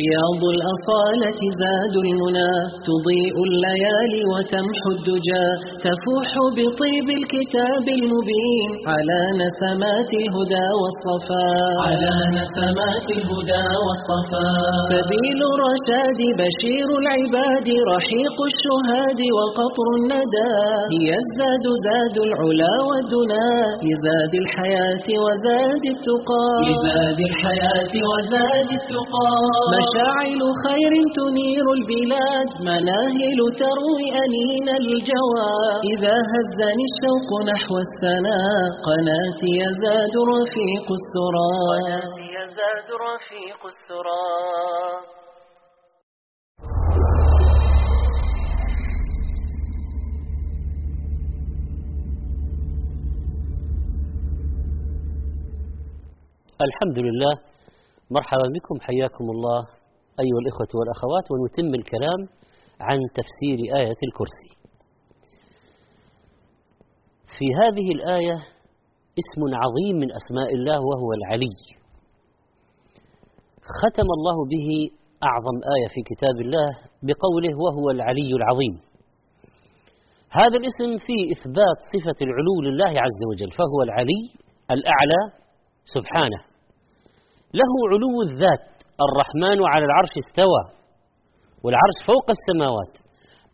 رياض 0.00 0.42
الأصالة 0.56 1.40
زاد 1.62 1.94
المنى 2.06 2.52
تضيء 2.88 3.36
الليالي 3.48 4.22
وتمحو 4.32 4.88
الدجى 4.96 5.46
تفوح 5.86 6.30
بطيب 6.56 7.06
الكتاب 7.18 7.84
المبين 7.98 8.70
على 8.92 9.20
نسمات 9.42 10.10
الهدى 10.22 10.68
والصفاء 10.80 11.74
على 11.88 12.14
نسمات 12.38 13.06
الهدى 13.18 13.66
والصفاء 13.84 14.72
سبيل 14.92 15.40
الرشاد 15.52 16.20
بشير 16.40 16.88
العباد 17.02 17.68
رحيق 17.92 18.36
الشهاد 18.50 19.20
وقطر 19.36 19.86
الندى. 19.98 20.52
هي 20.94 21.08
الزاد 21.22 21.64
زاد 21.86 22.16
العلا 22.28 22.74
والدنا 22.88 23.46
لزاد 23.86 24.32
الحياة 24.42 25.06
وزاد 25.24 25.82
التقى. 25.94 26.48
لزاد 26.68 27.18
الحياة 27.30 27.94
وزاد 28.10 28.68
التقى. 28.80 29.32
مشاعل 29.82 30.40
خير 30.64 30.92
تنير 31.18 31.66
البلاد 31.78 32.48
مناهل 32.70 33.38
تروي 33.62 34.06
أنين 34.24 34.68
الجوى. 34.82 35.52
إذا 35.92 36.16
هزني 36.32 36.84
الشوق 36.90 37.30
نحو 37.52 37.74
السناء 37.86 38.62
قناتي 38.86 39.50
يزداد 39.62 40.14
رفيق 40.34 40.86
السرى. 41.00 41.52
قناتي 41.70 42.26
يزداد 42.38 42.88
رفيق 43.06 43.60
السرى. 43.72 44.26
الحمد 56.68 56.98
لله 57.06 57.51
مرحبا 58.16 58.46
بكم 58.56 58.80
حياكم 58.80 59.24
الله 59.24 59.60
أيها 60.22 60.40
الإخوة 60.42 60.72
والأخوات 60.78 61.26
ونتم 61.30 61.74
الكلام 61.80 62.20
عن 62.80 62.98
تفسير 63.18 63.58
آية 63.76 64.00
الكرسي. 64.08 64.50
في 67.38 67.46
هذه 67.60 67.92
الآية 67.92 68.36
اسم 69.22 69.40
عظيم 69.62 69.96
من 69.96 70.08
أسماء 70.12 70.54
الله 70.54 70.78
وهو 70.90 71.12
العلي. 71.12 71.56
ختم 73.80 74.08
الله 74.18 74.36
به 74.52 74.68
أعظم 75.28 75.56
آية 75.76 75.88
في 75.94 76.00
كتاب 76.10 76.36
الله 76.40 76.68
بقوله 77.02 77.54
وهو 77.64 77.90
العلي 77.90 78.32
العظيم. 78.36 78.74
هذا 80.30 80.56
الاسم 80.62 81.06
فيه 81.06 81.32
إثبات 81.32 81.78
صفة 81.94 82.18
العلو 82.26 82.56
لله 82.66 83.00
عز 83.04 83.20
وجل 83.30 83.50
فهو 83.50 83.82
العلي 83.82 84.22
الأعلى 84.70 85.20
سبحانه. 85.84 86.51
له 87.60 87.72
علو 87.92 88.14
الذات 88.28 88.66
الرحمن 89.06 89.58
على 89.72 89.84
العرش 89.84 90.14
استوى 90.22 90.62
والعرش 91.64 91.98
فوق 92.06 92.26
السماوات. 92.36 92.92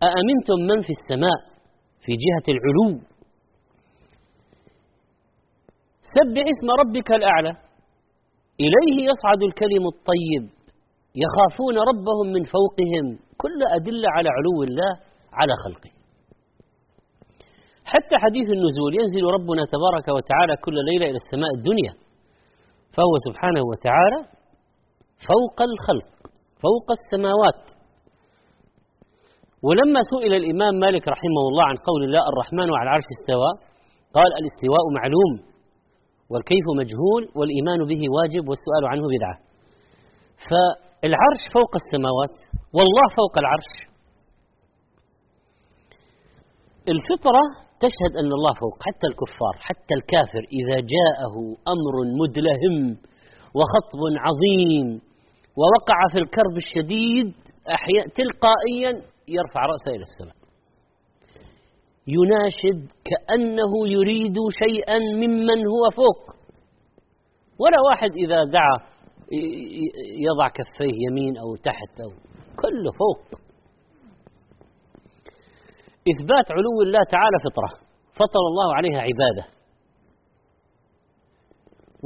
أأمنتم 0.09 0.59
من 0.71 0.81
في 0.87 0.93
السماء؟ 0.99 1.39
في 2.05 2.13
جهة 2.25 2.47
العلو. 2.55 3.01
سبح 6.15 6.45
اسم 6.55 6.69
ربك 6.83 7.09
الأعلى. 7.13 7.53
إليه 8.65 8.97
يصعد 9.11 9.41
الكلم 9.49 9.85
الطيب. 9.95 10.45
يخافون 11.25 11.77
ربهم 11.91 12.27
من 12.37 12.43
فوقهم. 12.55 13.07
كل 13.43 13.59
أدلة 13.77 14.09
على 14.17 14.29
علو 14.37 14.63
الله 14.63 14.93
على 15.33 15.53
خلقه. 15.65 15.91
حتى 17.93 18.17
حديث 18.25 18.49
النزول 18.57 18.93
ينزل 19.01 19.25
ربنا 19.37 19.63
تبارك 19.75 20.07
وتعالى 20.17 20.55
كل 20.65 20.77
ليلة 20.91 21.07
إلى 21.11 21.19
السماء 21.25 21.51
الدنيا. 21.59 22.08
فهو 22.97 23.15
سبحانه 23.27 23.63
وتعالى 23.71 24.21
فوق 25.29 25.59
الخلق 25.71 26.11
فوق 26.65 26.89
السماوات. 26.99 27.63
ولما 29.67 30.01
سئل 30.13 30.33
الإمام 30.41 30.75
مالك 30.85 31.05
رحمه 31.09 31.45
الله 31.51 31.65
عن 31.71 31.77
قول 31.89 32.01
الله 32.05 32.23
الرحمن 32.33 32.69
على 32.79 32.87
العرش 32.89 33.09
استوى 33.19 33.51
قال 34.17 34.31
الاستواء 34.41 34.85
معلوم 34.99 35.33
والكيف 36.31 36.67
مجهول 36.81 37.23
والإيمان 37.39 37.81
به 37.91 38.03
واجب 38.17 38.45
والسؤال 38.49 38.85
عنه 38.93 39.05
بدعة. 39.15 39.37
فالعرش 40.49 41.43
فوق 41.57 41.73
السماوات 41.83 42.37
والله 42.77 43.07
فوق 43.21 43.35
العرش. 43.43 43.73
الفطرة 46.95 47.68
تشهد 47.85 48.13
أن 48.21 48.31
الله 48.39 48.55
فوق 48.63 48.79
حتى 48.87 49.07
الكفار 49.11 49.55
حتى 49.69 49.95
الكافر 49.99 50.43
إذا 50.59 50.77
جاءه 50.95 51.35
أمر 51.75 51.95
مدلهم 52.21 52.77
وخطب 53.57 54.01
عظيم 54.27 54.89
ووقع 55.59 55.99
في 56.13 56.19
الكرب 56.19 56.57
الشديد 56.57 57.35
تلقائيا 58.19 58.91
يرفع 59.29 59.61
رأسه 59.67 59.91
إلى 59.97 60.05
السماء. 60.11 60.39
يناشد 62.07 62.81
كأنه 63.09 63.73
يريد 63.89 64.37
شيئا 64.65 64.99
ممن 64.99 65.67
هو 65.67 65.91
فوق. 65.97 66.23
ولا 67.61 67.77
واحد 67.91 68.11
إذا 68.25 68.45
دعا 68.45 68.79
يضع 70.27 70.49
كفيه 70.49 70.95
يمين 71.09 71.39
أو 71.39 71.57
تحت 71.57 72.01
أو 72.05 72.11
كله 72.57 72.91
فوق. 72.99 73.41
إثبات 76.13 76.47
علو 76.57 76.75
الله 76.87 77.03
تعالى 77.15 77.37
فطرة. 77.47 77.71
فطر 78.21 78.43
الله 78.51 78.69
عليها 78.79 79.01
عبادة. 79.09 79.45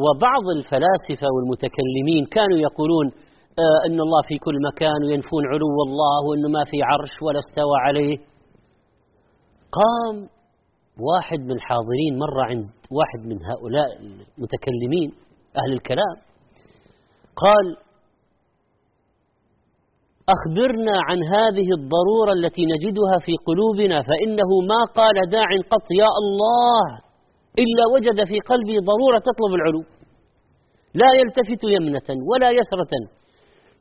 وبعض 0.03 0.45
الفلاسفة 0.57 1.27
والمتكلمين 1.35 2.23
كانوا 2.37 2.59
يقولون 2.69 3.07
آه 3.65 3.79
أن 3.87 3.99
الله 4.07 4.23
في 4.29 4.37
كل 4.47 4.57
مكان 4.69 5.01
وينفون 5.07 5.43
علو 5.53 5.77
الله 5.87 6.17
وأنه 6.29 6.49
ما 6.59 6.65
في 6.71 6.79
عرش 6.83 7.15
ولا 7.23 7.39
استوى 7.39 7.77
عليه. 7.87 8.17
قام 9.79 10.17
واحد 11.09 11.39
من 11.39 11.53
الحاضرين 11.59 12.13
مرة 12.25 12.43
عند 12.51 12.69
واحد 12.99 13.21
من 13.31 13.39
هؤلاء 13.51 13.89
المتكلمين 14.01 15.09
أهل 15.61 15.73
الكلام 15.73 16.17
قال 17.37 17.77
أخبرنا 20.29 20.97
عن 21.09 21.19
هذه 21.37 21.69
الضرورة 21.79 22.33
التي 22.33 22.63
نجدها 22.75 23.17
في 23.27 23.33
قلوبنا 23.47 24.03
فإنه 24.03 24.51
ما 24.71 24.81
قال 24.95 25.31
داع 25.31 25.49
قط 25.73 25.87
يا 26.01 26.11
الله 26.23 26.87
إلا 27.59 27.85
وجد 27.95 28.19
في 28.31 28.39
قلبه 28.51 28.77
ضرورة 28.91 29.19
تطلب 29.19 29.55
العلو. 29.55 29.83
لا 30.95 31.11
يلتفت 31.21 31.63
يمنة 31.65 32.09
ولا 32.31 32.51
يسرة. 32.51 32.93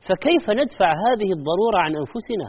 فكيف 0.08 0.50
ندفع 0.50 0.90
هذه 1.06 1.30
الضرورة 1.38 1.78
عن 1.78 1.96
أنفسنا؟ 1.96 2.48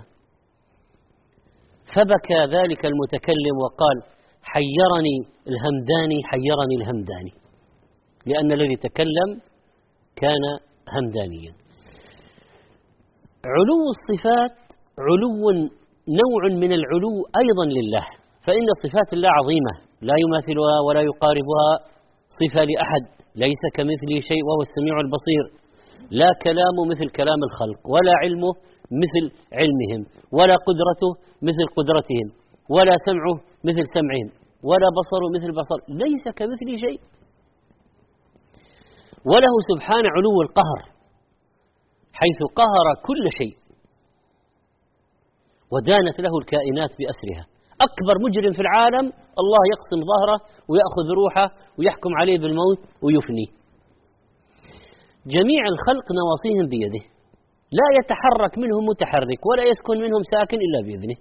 فبكى 1.94 2.40
ذلك 2.58 2.86
المتكلم 2.86 3.56
وقال 3.64 3.98
حيرني 4.44 5.18
الهمداني 5.50 6.20
حيرني 6.32 6.76
الهمداني. 6.82 7.34
لأن 8.26 8.52
الذي 8.52 8.76
تكلم 8.76 9.42
كان 10.16 10.44
همدانيا. 10.96 11.63
علو 13.46 13.80
الصفات 13.96 14.56
علو 15.08 15.44
نوع 16.22 16.42
من 16.64 16.72
العلو 16.80 17.14
أيضا 17.44 17.66
لله 17.78 18.06
فإن 18.46 18.68
صفات 18.84 19.10
الله 19.14 19.32
عظيمة 19.40 19.74
لا 20.10 20.16
يماثلها 20.24 20.78
ولا 20.88 21.02
يقاربها 21.10 21.70
صفة 22.40 22.62
لأحد 22.70 23.04
ليس 23.44 23.62
كمثله 23.78 24.18
شيء 24.30 24.42
وهو 24.48 24.62
السميع 24.68 24.96
البصير 25.06 25.44
لا 26.22 26.30
كلامه 26.46 26.82
مثل 26.92 27.08
كلام 27.20 27.40
الخلق 27.48 27.82
ولا 27.94 28.14
علمه 28.24 28.52
مثل 29.04 29.24
علمهم 29.60 30.02
ولا 30.38 30.56
قدرته 30.68 31.10
مثل 31.48 31.66
قدرتهم 31.78 32.28
ولا 32.76 32.96
سمعه 33.08 33.36
مثل 33.68 33.84
سمعهم 33.96 34.28
ولا 34.70 34.88
بصره 34.98 35.26
مثل 35.36 35.50
بصر 35.60 35.80
ليس 36.04 36.26
كمثله 36.40 36.76
شيء. 36.86 37.00
وله 39.32 39.54
سبحانه 39.72 40.10
علو 40.18 40.36
القهر 40.46 40.93
حيث 42.20 42.40
قهر 42.60 42.88
كل 43.08 43.24
شيء. 43.40 43.56
ودانت 45.74 46.18
له 46.26 46.34
الكائنات 46.42 46.92
بأسرها. 47.00 47.44
أكبر 47.88 48.16
مجرم 48.26 48.54
في 48.58 48.62
العالم 48.68 49.06
الله 49.42 49.62
يقسم 49.74 50.00
ظهره 50.12 50.38
ويأخذ 50.70 51.08
روحه 51.20 51.48
ويحكم 51.78 52.12
عليه 52.20 52.38
بالموت 52.42 52.80
ويفني 53.04 53.48
جميع 55.36 55.62
الخلق 55.74 56.08
نواصيهم 56.20 56.66
بيده. 56.74 57.04
لا 57.80 57.88
يتحرك 57.98 58.54
منهم 58.64 58.84
متحرك 58.92 59.42
ولا 59.50 59.64
يسكن 59.72 59.98
منهم 60.06 60.24
ساكن 60.34 60.58
إلا 60.66 60.80
بإذنه 60.86 61.18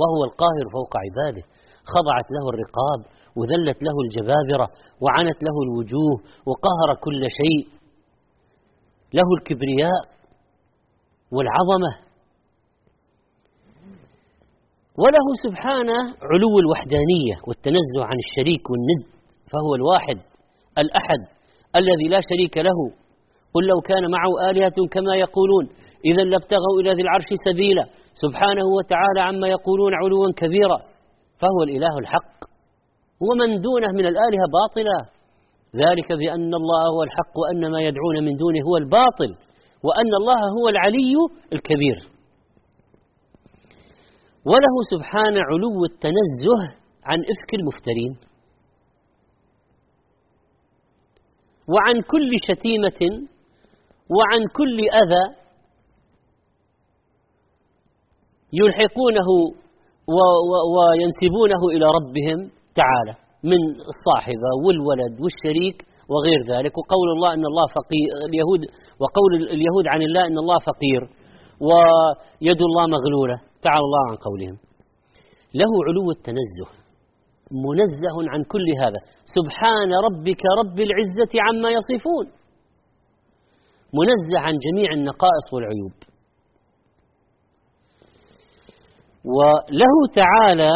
وهو 0.00 0.20
القاهر 0.28 0.64
فوق 0.76 0.92
عباده. 1.04 1.44
خضعت 1.94 2.28
له 2.36 2.44
الرقاب 2.52 3.00
وذلت 3.38 3.78
له 3.86 3.96
الجبابرة 4.04 4.66
وعنت 5.02 5.38
له 5.46 5.56
الوجوه 5.66 6.16
وقهر 6.48 6.88
كل 7.04 7.22
شيء. 7.40 7.62
له 9.18 9.28
الكبرياء 9.38 10.00
والعظمة. 11.34 11.92
وله 15.02 15.26
سبحانه 15.44 16.00
علو 16.30 16.52
الوحدانية 16.62 17.34
والتنزه 17.46 18.00
عن 18.10 18.18
الشريك 18.24 18.70
والند 18.70 19.02
فهو 19.52 19.74
الواحد 19.74 20.18
الأحد 20.78 21.20
الذي 21.80 22.06
لا 22.14 22.20
شريك 22.30 22.58
له. 22.58 22.78
قل 23.54 23.64
لو 23.72 23.80
كان 23.80 24.04
معه 24.16 24.50
آلهة 24.50 24.78
كما 24.94 25.14
يقولون 25.24 25.64
إذا 26.04 26.22
لابتغوا 26.32 26.76
إلى 26.80 26.90
ذي 26.96 27.02
العرش 27.02 27.30
سبيلا. 27.46 27.84
سبحانه 28.24 28.66
وتعالى 28.76 29.20
عما 29.28 29.48
يقولون 29.48 29.92
علوا 29.94 30.32
كبيرا 30.36 30.78
فهو 31.40 31.58
الإله 31.66 31.94
الحق. 32.02 32.38
ومن 33.26 33.60
دونه 33.66 33.90
من 33.98 34.06
الآلهة 34.12 34.46
باطلا. 34.58 34.98
ذلك 35.84 36.08
بأن 36.12 36.54
الله 36.60 36.82
هو 36.94 37.02
الحق 37.02 37.34
وأن 37.42 37.72
ما 37.72 37.80
يدعون 37.80 38.16
من 38.26 38.34
دونه 38.36 38.60
هو 38.68 38.76
الباطل. 38.76 39.30
وأن 39.86 40.10
الله 40.20 40.40
هو 40.58 40.68
العلي 40.68 41.14
الكبير. 41.52 41.98
وله 44.44 44.74
سبحانه 44.92 45.40
علو 45.50 45.84
التنزه 45.90 46.60
عن 47.04 47.18
إفك 47.32 47.54
المفترين. 47.54 48.12
وعن 51.68 52.02
كل 52.02 52.30
شتيمة 52.48 53.00
وعن 54.16 54.40
كل 54.58 54.78
أذى 55.02 55.24
يلحقونه 58.52 59.28
وينسبونه 60.74 61.62
إلى 61.74 61.86
ربهم 61.98 62.50
تعالى 62.74 63.14
من 63.44 63.60
الصاحبة 63.92 64.50
والولد 64.66 65.20
والشريك 65.22 65.86
وغير 66.10 66.40
ذلك. 66.52 66.72
وقول 66.78 67.08
الله 67.16 67.30
أن 67.36 67.44
الله 67.52 67.66
فقير 67.78 68.08
اليهود 68.28 68.60
وقول 69.00 69.32
اليهود 69.56 69.86
عن 69.92 70.02
الله 70.02 70.26
أن 70.26 70.38
الله 70.38 70.58
فقير 70.58 71.02
ويد 71.68 72.60
الله 72.68 72.84
مغلولة. 72.96 73.36
تعالى 73.62 73.84
الله 73.88 74.04
عن 74.10 74.16
قولهم. 74.26 74.56
له 75.54 75.72
علو 75.86 76.10
التنزه 76.10 76.68
منزه 77.52 78.16
عن 78.32 78.44
كل 78.44 78.66
هذا. 78.82 79.00
سبحان 79.36 79.90
ربك 80.06 80.42
رب 80.60 80.80
العزة 80.80 81.32
عما 81.46 81.70
يصفون. 81.70 82.26
منزه 83.98 84.38
عن 84.46 84.54
جميع 84.66 84.92
النقائص 84.92 85.46
والعيوب. 85.52 85.92
وله 89.24 89.94
تعالى 90.14 90.72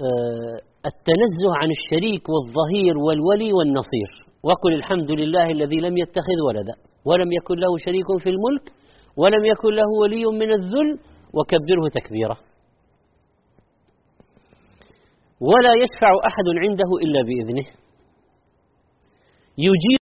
آه 0.00 0.69
التنزه 0.86 1.50
عن 1.60 1.68
الشريك 1.78 2.24
والظهير 2.28 2.98
والولي 2.98 3.52
والنصير. 3.52 4.10
وقل 4.42 4.72
الحمد 4.74 5.10
لله 5.20 5.46
الذي 5.50 5.76
لم 5.76 5.98
يتخذ 5.98 6.38
ولدا 6.48 6.74
ولم 7.04 7.32
يكن 7.32 7.54
له 7.54 7.76
شريك 7.86 8.08
في 8.22 8.28
الملك 8.34 8.72
ولم 9.16 9.44
يكن 9.44 9.72
له 9.74 9.88
ولي 10.02 10.24
من 10.40 10.52
الذل 10.52 10.98
وكبره 11.36 11.88
تكبيرا 11.98 12.36
ولا 15.40 15.72
يشفع 15.82 16.12
أحد 16.28 16.46
عنده 16.64 16.90
إلا 17.04 17.20
بإذنه. 17.28 17.66
يجيب 19.58 19.99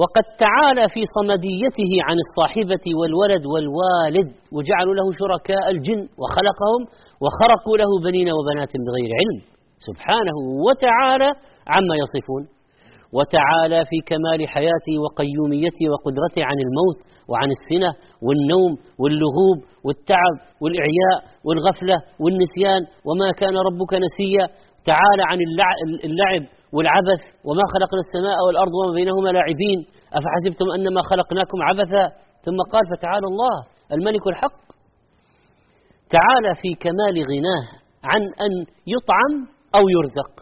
وقد 0.00 0.24
تعالى 0.44 0.84
في 0.94 1.02
صمديته 1.16 1.92
عن 2.06 2.16
الصاحبة 2.24 2.84
والولد 2.98 3.42
والوالد 3.52 4.28
وجعلوا 4.54 4.94
له 4.98 5.06
شركاء 5.20 5.64
الجن 5.74 6.00
وخلقهم 6.20 6.82
وخرقوا 7.22 7.76
له 7.82 7.90
بنين 8.06 8.28
وبنات 8.36 8.72
بغير 8.86 9.10
علم. 9.20 9.38
سبحانه 9.88 10.36
وتعالى 10.66 11.30
عما 11.74 11.94
يصفون. 12.02 12.44
وتعالى 13.16 13.80
في 13.90 13.98
كمال 14.10 14.40
حياته 14.54 14.94
وقيوميته 15.04 15.84
وقدرته 15.92 16.40
عن 16.50 16.58
الموت 16.66 16.98
وعن 17.30 17.48
السنة 17.56 17.90
والنوم 18.26 18.72
واللغوب 19.02 19.58
والتعب 19.86 20.34
والإعياء 20.62 21.18
والغفلة 21.46 21.96
والنسيان 22.22 22.82
وما 23.08 23.28
كان 23.40 23.54
ربك 23.68 23.92
نسيا. 24.06 24.44
تعالى 24.90 25.22
عن 25.30 25.38
اللعب 26.08 26.42
والعبث 26.74 27.22
وما 27.48 27.64
خلقنا 27.74 28.00
السماء 28.06 28.38
والأرض 28.46 28.74
وما 28.78 28.92
بينهما 28.98 29.28
لاعبين. 29.36 29.78
أفحسبتم 30.18 30.66
أنما 30.76 31.00
خلقناكم 31.10 31.58
عبثا؟ 31.68 32.04
ثم 32.44 32.58
قال 32.72 32.84
فتعالى 32.92 33.26
الله 33.32 33.56
الملك 33.96 34.24
الحق. 34.32 34.60
تعالى 36.16 36.50
في 36.62 36.70
كمال 36.84 37.16
غناه 37.30 37.64
عن 38.10 38.22
أن 38.44 38.52
يطعم 38.94 39.32
أو 39.78 39.84
يرزق. 39.96 40.32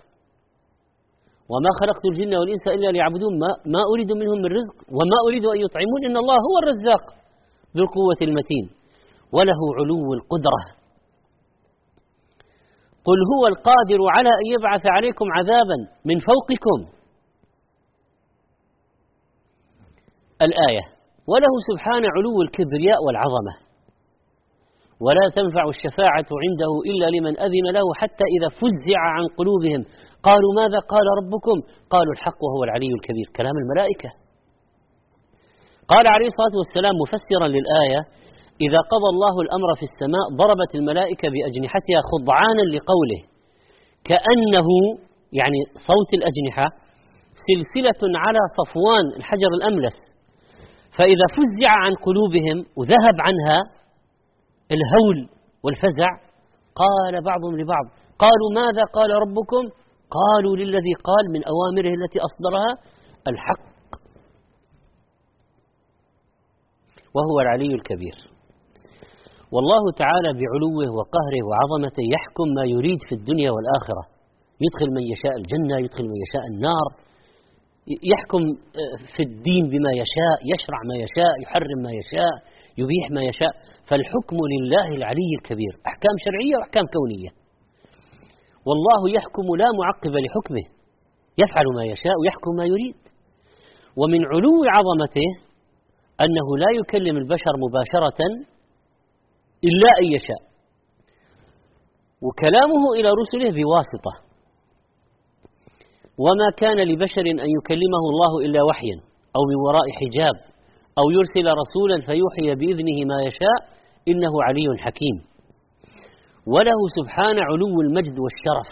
وما 1.53 1.70
خلقت 1.81 2.05
الجن 2.11 2.35
والإنس 2.35 2.68
إلا 2.68 2.89
ليعبدون. 2.95 3.33
ما, 3.43 3.51
ما 3.74 3.83
أريد 3.93 4.12
منهم 4.12 4.39
من 4.45 4.51
رزق 4.59 4.77
وما 4.97 5.18
أريد 5.29 5.45
أن 5.55 5.59
يطعمون 5.64 6.01
إن 6.09 6.16
الله 6.22 6.39
هو 6.49 6.55
الرزاق 6.62 7.05
ذو 7.77 7.83
القوة 7.87 8.20
المتين. 8.29 8.66
وله 9.33 9.61
علو 9.79 10.14
القدرة. 10.18 10.76
قل 13.07 13.18
هو 13.32 13.42
القادر 13.52 14.00
على 14.16 14.32
أن 14.40 14.46
يبعث 14.54 14.84
عليكم 14.86 15.26
عذابا 15.38 15.78
من 16.09 16.16
فوقكم. 16.28 16.78
الآية 20.46 20.84
وله 21.30 21.52
سبحانه 21.70 22.09
علو 22.16 22.36
الكبرياء 22.46 22.98
والعظمة 23.07 23.54
ولا 25.04 25.26
تنفع 25.38 25.64
الشفاعة 25.74 26.30
عنده 26.44 26.72
إلا 26.90 27.07
لمن 27.16 27.34
أذن 27.46 27.66
له 27.78 27.86
حتى 28.00 28.26
إذا 28.36 28.48
فزع 28.61 29.00
عن 29.16 29.24
قلوبهم. 29.38 29.82
قالوا 30.28 30.52
ماذا 30.61 30.78
قال 30.92 31.07
ربكم؟ 31.20 31.57
قالوا 31.94 32.12
الحق 32.16 32.40
وهو 32.44 32.64
العلي 32.64 32.90
الكبير. 32.98 33.26
كلام 33.38 33.57
الملائكة. 33.62 34.11
قال 35.92 36.04
عليه 36.14 36.28
الصلاة 36.32 36.54
والسلام 36.61 36.94
مفسرا 37.04 37.46
للآية 37.57 38.00
إذا 38.61 38.80
قضى 38.92 39.09
الله 39.14 39.34
الأمر 39.44 39.68
في 39.78 39.84
السماء 39.90 40.24
ضربت 40.40 40.72
الملائكة 40.74 41.26
بأجنحتها 41.34 42.00
خضعانا 42.11 42.64
لقوله 42.74 43.20
كأنه 44.09 44.68
يعني 45.32 45.61
صوت 45.88 46.11
الأجنحة 46.18 46.66
سلسلة 47.48 48.00
على 48.24 48.38
صفوان 48.59 49.07
الحجر 49.18 49.50
الأملس. 49.59 49.96
فإذا 50.98 51.26
فزع 51.36 51.72
عن 51.84 51.92
قلوبهم 52.07 52.57
وذهب 52.78 53.16
عنها 53.26 53.59
الهول 54.76 55.18
والفزع 55.64 56.11
قال 56.82 57.24
بعضهم 57.24 57.61
لبعض 57.61 57.86
قالوا 58.18 58.50
ماذا 58.54 58.82
قال 58.96 59.11
ربكم؟ 59.11 59.62
قالوا 60.11 60.57
للذي 60.57 60.94
قال 61.09 61.24
من 61.32 61.42
أوامره 61.44 61.94
التي 61.94 62.18
أصدرها 62.20 62.70
الحق 63.28 63.66
وهو 67.14 67.40
العلي 67.40 67.74
الكبير. 67.74 68.36
والله 69.57 69.82
تعالى 70.02 70.30
بعلوه 70.40 70.86
وقهره 70.98 71.40
وعظمته 71.48 72.04
يحكم 72.16 72.46
ما 72.57 72.64
يريد 72.74 73.00
في 73.09 73.14
الدنيا 73.18 73.50
والآخرة. 73.54 74.02
يدخل 74.64 74.88
من 74.96 75.04
يشاء 75.12 75.34
الجنة 75.40 75.76
يدخل 75.84 76.04
من 76.12 76.18
يشاء 76.24 76.44
النار. 76.52 76.88
يحكم 78.12 78.42
في 79.14 79.22
الدين 79.28 79.64
بما 79.72 79.90
يشاء 80.02 80.36
يشرع 80.52 80.80
ما 80.90 80.96
يشاء 81.04 81.32
يحرم 81.42 81.78
ما 81.86 81.92
يشاء 82.00 82.34
يبيح 82.80 83.07
ما 83.16 83.22
يشاء. 83.30 83.54
فالحكم 83.88 84.36
لله 84.52 84.88
العلي 84.98 85.30
الكبير. 85.38 85.72
أحكام 85.90 86.14
شرعية 86.24 86.54
وأحكام 86.59 86.84
كونية. 86.96 87.30
والله 88.68 89.00
يحكم 89.16 89.46
لا 89.62 89.68
معقب 89.80 90.14
لحكمه. 90.24 90.66
يفعل 91.42 91.66
ما 91.78 91.84
يشاء 91.92 92.14
ويحكم 92.20 92.52
ما 92.61 92.64
يريد. 92.72 93.00
ومن 94.00 94.20
علو 94.32 94.54
عظمته 94.76 95.28
أنه 96.24 96.46
لا 96.62 96.70
يكلم 96.80 97.16
البشر 97.22 97.54
مباشرة 97.64 98.20
إلا 99.64 99.90
أن 100.02 100.07
يشاء. 100.16 100.42
وكلامه 102.22 102.82
إلى 102.98 103.09
رسله 103.20 103.48
بواسطة. 103.59 104.14
وما 106.18 106.48
كان 106.57 106.78
لبشر 106.90 107.26
أن 107.44 107.50
يكلمه 107.59 108.02
الله 108.12 108.32
إلا 108.46 108.61
وحيا 108.62 108.96
أو 109.36 109.42
من 109.50 109.57
وراء 109.66 109.86
حجاب 110.00 110.36
أو 110.98 111.04
يرسل 111.16 111.46
رسولا 111.62 111.96
فيوحي 112.07 112.54
بإذنه 112.61 112.98
ما 113.11 113.18
يشاء 113.28 113.61
إنه 114.09 114.32
علي 114.42 114.66
حكيم. 114.78 115.16
وله 116.46 116.80
سبحانه 116.98 117.42
علو 117.50 117.80
المجد 117.86 118.16
والشرف. 118.24 118.70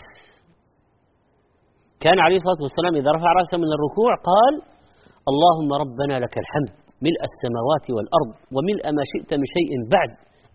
كان 2.00 2.18
عليه 2.18 2.36
الصلاة 2.36 2.60
والسلام 2.66 2.94
إذا 3.00 3.10
رفع 3.16 3.30
رأسه 3.40 3.56
من 3.58 3.70
الركوع 3.76 4.10
قال 4.30 4.54
اللهم 5.30 5.70
ربنا 5.82 6.14
لك 6.24 6.34
الحمد 6.44 6.72
ملء 7.06 7.22
السماوات 7.30 7.86
والأرض 7.94 8.30
وملء 8.54 8.84
ما 8.96 9.04
شئت 9.12 9.30
من 9.40 9.46
شيء 9.56 9.70
بعد. 9.94 10.10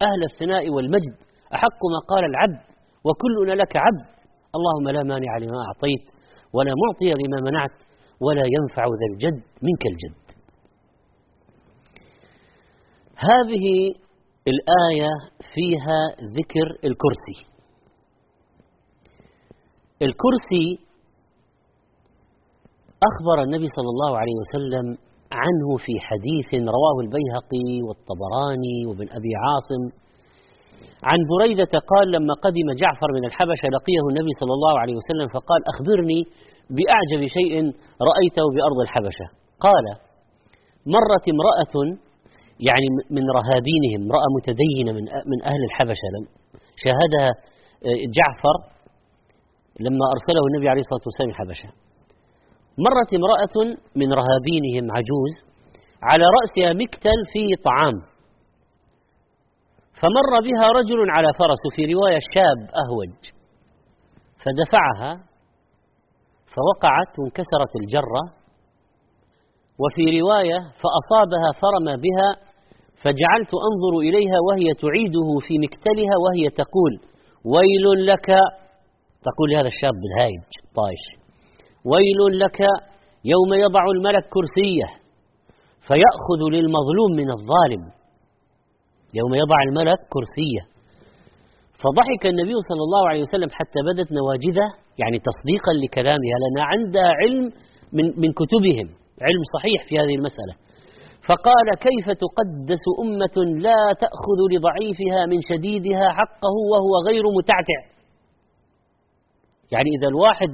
أهل 0.07 0.21
الثناء 0.31 0.69
والمجد 0.69 1.15
أحق 1.55 1.81
ما 1.93 1.99
قال 2.11 2.23
العبد 2.25 2.61
وكلنا 3.05 3.61
لك 3.61 3.77
عبد. 3.77 4.09
اللهم 4.57 4.89
لا 4.95 5.03
مانع 5.03 5.37
لما 5.37 5.59
أعطيت 5.67 6.05
ولا 6.53 6.71
معطي 6.83 7.09
لما 7.23 7.51
منعت 7.51 7.77
ولا 8.21 8.43
ينفع 8.55 8.83
ذا 8.85 9.07
الجد 9.13 9.43
منك 9.63 9.83
الجد. 9.91 10.19
هذه 13.29 13.65
الآية 14.47 15.11
فيها 15.53 15.99
ذكر 16.37 16.67
الكرسي. 16.89 17.37
الكرسي 20.01 20.89
أخبر 23.09 23.43
النبي 23.43 23.67
صلى 23.67 23.89
الله 23.89 24.17
عليه 24.17 24.35
وسلم 24.41 25.08
عنه 25.31 25.69
في 25.85 25.93
حديث 26.07 26.49
رواه 26.77 26.97
البيهقي 27.05 27.69
والطبراني 27.87 28.77
وابن 28.87 29.07
أبي 29.17 29.31
عاصم. 29.43 29.83
عن 31.09 31.19
بريدة 31.31 31.73
قال 31.91 32.05
لما 32.15 32.33
قدم 32.45 32.67
جعفر 32.81 33.09
من 33.17 33.23
الحبشة 33.29 33.67
لقيه 33.75 34.03
النبي 34.11 34.33
صلى 34.41 34.53
الله 34.57 34.73
عليه 34.79 34.95
وسلم 34.99 35.27
فقال 35.35 35.61
أخبرني 35.71 36.19
بأعجب 36.75 37.21
شيء 37.37 37.53
رأيته 38.09 38.45
بأرض 38.55 38.79
الحبشة. 38.85 39.27
قال 39.65 39.85
مرت 40.95 41.25
امرأة 41.35 41.75
يعني 42.67 42.87
من 43.15 43.25
رهابينهم 43.37 43.99
امرأة 44.07 44.27
متدينة 44.37 44.91
من 44.97 45.03
من 45.31 45.39
أهل 45.51 45.61
الحبشة. 45.69 46.07
لم 46.15 46.23
شاهدها 46.83 47.29
آه، 47.87 48.01
جعفر 48.17 48.55
لما 49.85 50.05
أرسله 50.13 50.41
النبي 50.49 50.69
عليه 50.69 50.83
الصلاة 50.85 51.05
والسلام 51.07 51.29
الحبشة. 51.29 51.88
مرت 52.85 53.09
امرأة 53.19 53.55
من 53.95 54.13
رهابينهم 54.13 54.91
عجوز 54.97 55.33
على 56.03 56.25
رأسها 56.37 56.73
مكتل 56.73 57.19
فيه 57.33 57.55
طعام. 57.63 57.97
فمر 59.99 60.31
بها 60.47 60.65
رجل 60.79 60.99
على 61.09 61.33
فرس 61.33 61.63
في 61.75 61.93
رواية 61.93 62.19
شاب 62.33 62.59
أهوج. 62.83 63.15
فدفعها 64.43 65.11
فوقعت 66.53 67.11
وانكسرت 67.19 67.73
الجرة. 67.81 68.23
وفي 69.81 70.19
رواية 70.21 70.59
فأصابها 70.81 71.49
فرم 71.61 71.87
بها 72.05 72.29
فجعلت 73.03 73.51
أنظر 73.69 73.93
إليها 74.07 74.37
وهي 74.47 74.73
تعيده 74.73 75.29
في 75.47 75.53
مكتلها 75.59 76.15
وهي 76.23 76.49
تقول 76.49 76.93
ويل 77.45 78.05
لك 78.05 78.27
تقول 79.27 79.49
هذا 79.55 79.67
الشاب 79.67 79.95
الهايج 80.07 80.49
طايش. 80.75 81.18
ويل 81.85 82.39
لك 82.39 82.59
يوم 83.25 83.53
يضع 83.53 83.83
الملك 83.95 84.23
كرسيه 84.35 84.87
فيأخذ 85.87 86.41
للمظلوم 86.51 87.11
من 87.21 87.29
الظالم. 87.37 87.83
يوم 89.13 89.33
يضع 89.33 89.59
الملك 89.67 89.99
كرسيه. 90.13 90.61
فضحك 91.83 92.23
النبي 92.25 92.55
صلى 92.69 92.83
الله 92.87 93.03
عليه 93.09 93.21
وسلم 93.21 93.49
حتى 93.51 93.79
بدت 93.89 94.09
نواجذه 94.19 94.67
يعني 95.01 95.17
تصديقا 95.29 95.73
لكلامها 95.83 96.35
لأن 96.41 96.57
عندها 96.71 97.11
علم 97.21 97.45
من 97.93 98.05
من 98.21 98.29
كتبهم. 98.39 98.87
علم 99.27 99.43
صحيح 99.55 99.79
في 99.87 99.93
هذه 100.01 100.15
المسألة. 100.19 100.53
فقال 101.27 101.67
كيف 101.87 102.05
تقدس 102.23 102.83
أمة 103.03 103.37
لا 103.65 103.81
تأخذ 104.03 104.39
لضعيفها 104.53 105.25
من 105.31 105.39
شديدها 105.49 106.09
حقه 106.19 106.55
وهو 106.71 106.93
غير 107.07 107.23
متعتع؟ 107.37 107.79
يعني 109.71 109.89
إذا 109.97 110.07
الواحد 110.07 110.49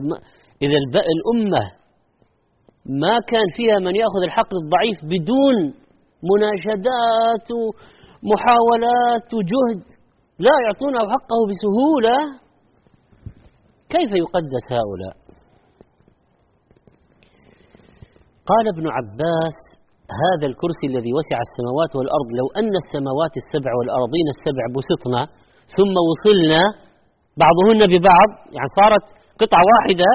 إذا 0.62 0.78
الأمة 1.16 1.64
ما 2.86 3.20
كان 3.32 3.47
فيها 3.56 3.80
من 3.80 3.95
يأخذ 3.95 4.22
الحق 4.24 4.49
للضعيف 4.56 4.97
بدون 5.14 5.56
مناشدات 6.32 7.47
ومحاولات 7.60 9.28
وجهد 9.38 9.82
لا 10.39 10.56
يعطونه 10.66 10.99
حقه 11.14 11.39
بسهولة 11.49 12.18
كيف 13.89 14.12
يقدس 14.24 14.66
هؤلاء؟ 14.80 15.16
قال 18.49 18.66
ابن 18.76 18.86
عباس 18.97 19.58
هذا 20.24 20.45
الكرسي 20.51 20.86
الذي 20.91 21.12
وسع 21.20 21.38
السماوات 21.47 21.91
والأرض 21.97 22.28
لو 22.39 22.47
أن 22.60 22.74
السماوات 22.84 23.34
السبع 23.41 23.72
والأرضين 23.78 24.28
السبع 24.36 24.64
بسطنا 24.78 25.22
ثم 25.78 25.95
وصلنا 26.10 26.62
بعضهن 27.43 27.82
ببعض 27.91 28.30
يعني 28.56 28.70
صارت 28.80 29.06
قطعة 29.41 29.64
واحدة 29.72 30.10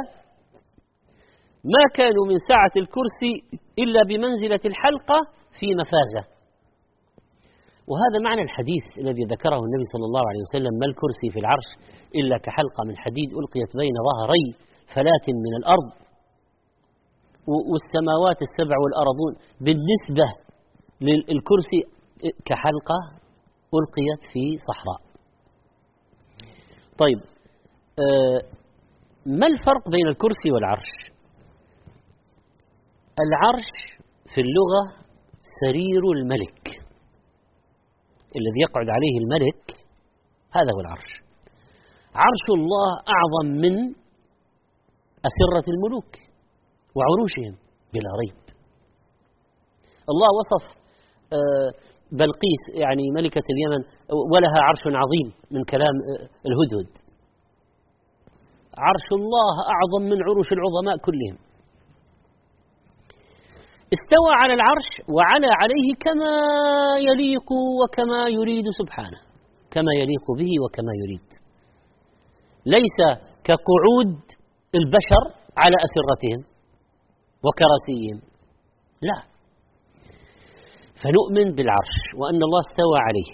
ما 1.65 1.83
كانوا 1.95 2.25
من 2.31 2.39
سعة 2.51 2.75
الكرسي 2.83 3.35
إلا 3.79 4.03
بمنزلة 4.09 4.61
الحلقة 4.71 5.19
في 5.59 5.67
مفازة. 5.81 6.23
وهذا 7.91 8.19
معنى 8.25 8.43
الحديث 8.43 8.85
الذي 8.99 9.25
ذكره 9.35 9.61
النبي 9.67 9.87
صلى 9.93 10.05
الله 10.09 10.25
عليه 10.31 10.43
وسلم 10.47 10.73
ما 10.81 10.87
الكرسي 10.91 11.29
في 11.33 11.39
العرش 11.39 11.69
إلا 12.19 12.37
كحلقة 12.45 12.81
من 12.89 12.97
حديد 13.05 13.29
ألقيت 13.41 13.71
بين 13.83 13.95
ظهري 14.09 14.47
فلاة 14.95 15.27
من 15.45 15.53
الأرض. 15.61 15.91
والسماوات 17.71 18.39
السبع 18.47 18.77
والأرضون 18.83 19.33
بالنسبة 19.61 20.29
للكرسي 21.01 21.81
كحلقة 22.45 22.99
ألقيت 23.77 24.23
في 24.33 24.45
صحراء. 24.69 25.01
طيب 26.99 27.19
آه، 27.99 28.41
ما 29.27 29.47
الفرق 29.47 29.91
بين 29.91 30.07
الكرسي 30.07 30.51
والعرش؟ 30.55 31.10
العرش 33.27 33.71
في 34.35 34.41
اللغة 34.41 34.83
سرير 35.61 36.03
الملك. 36.17 36.63
الذي 38.39 38.61
يقعد 38.67 38.89
عليه 38.97 39.15
الملك 39.23 39.65
هذا 40.53 40.71
هو 40.75 40.81
العرش. 40.81 41.13
عرش 42.15 42.45
الله 42.59 42.89
أعظم 43.17 43.47
من 43.63 43.75
أسرة 45.29 45.67
الملوك 45.75 46.13
وعروشهم 46.97 47.55
بلا 47.93 48.11
ريب. 48.21 48.41
الله 50.13 50.29
وصف 50.39 50.65
آه، 51.33 51.71
بلقيس 52.13 52.63
يعني 52.75 53.11
ملكة 53.15 53.47
اليمن 53.53 53.85
ولها 54.33 54.59
عرش 54.67 54.83
عظيم 54.87 55.29
من 55.51 55.65
كلام 55.65 55.95
آه، 56.11 56.29
الهدهد. 56.49 56.91
عرش 58.79 59.09
الله 59.13 59.55
أعظم 59.75 60.03
من 60.11 60.23
عروش 60.23 60.49
العظماء 60.53 60.97
كلهم. 61.07 61.50
استوى 63.97 64.33
على 64.43 64.55
العرش 64.55 64.89
وعلى 65.17 65.51
عليه 65.61 65.89
كما 66.05 66.35
يليق 67.09 67.49
وكما 67.81 68.21
يريد 68.29 68.65
سبحانه. 68.81 69.21
كما 69.71 69.93
يليق 70.01 70.27
به 70.39 70.51
وكما 70.65 70.93
يريد. 71.03 71.29
ليس 72.67 72.99
كقعود 73.45 74.21
البشر 74.75 75.25
على 75.57 75.77
أسرتهم 75.87 76.41
وكراسيهم. 77.45 78.19
لا. 79.03 79.19
فنؤمن 81.03 81.55
بالعرش 81.55 81.97
وأن 82.19 82.41
الله 82.47 82.61
استوى 82.71 82.99
عليه. 83.09 83.31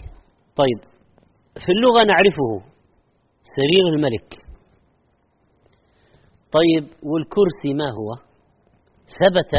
طيب 0.57 0.81
في 1.67 1.73
اللغة 1.73 2.05
نعرفه 2.05 2.51
سرير 3.57 3.85
الملك. 3.95 4.47
طيب 6.53 6.85
والكرسي 7.03 7.75
ما 7.75 7.89
هو؟ 7.99 8.15
ثبت 9.21 9.53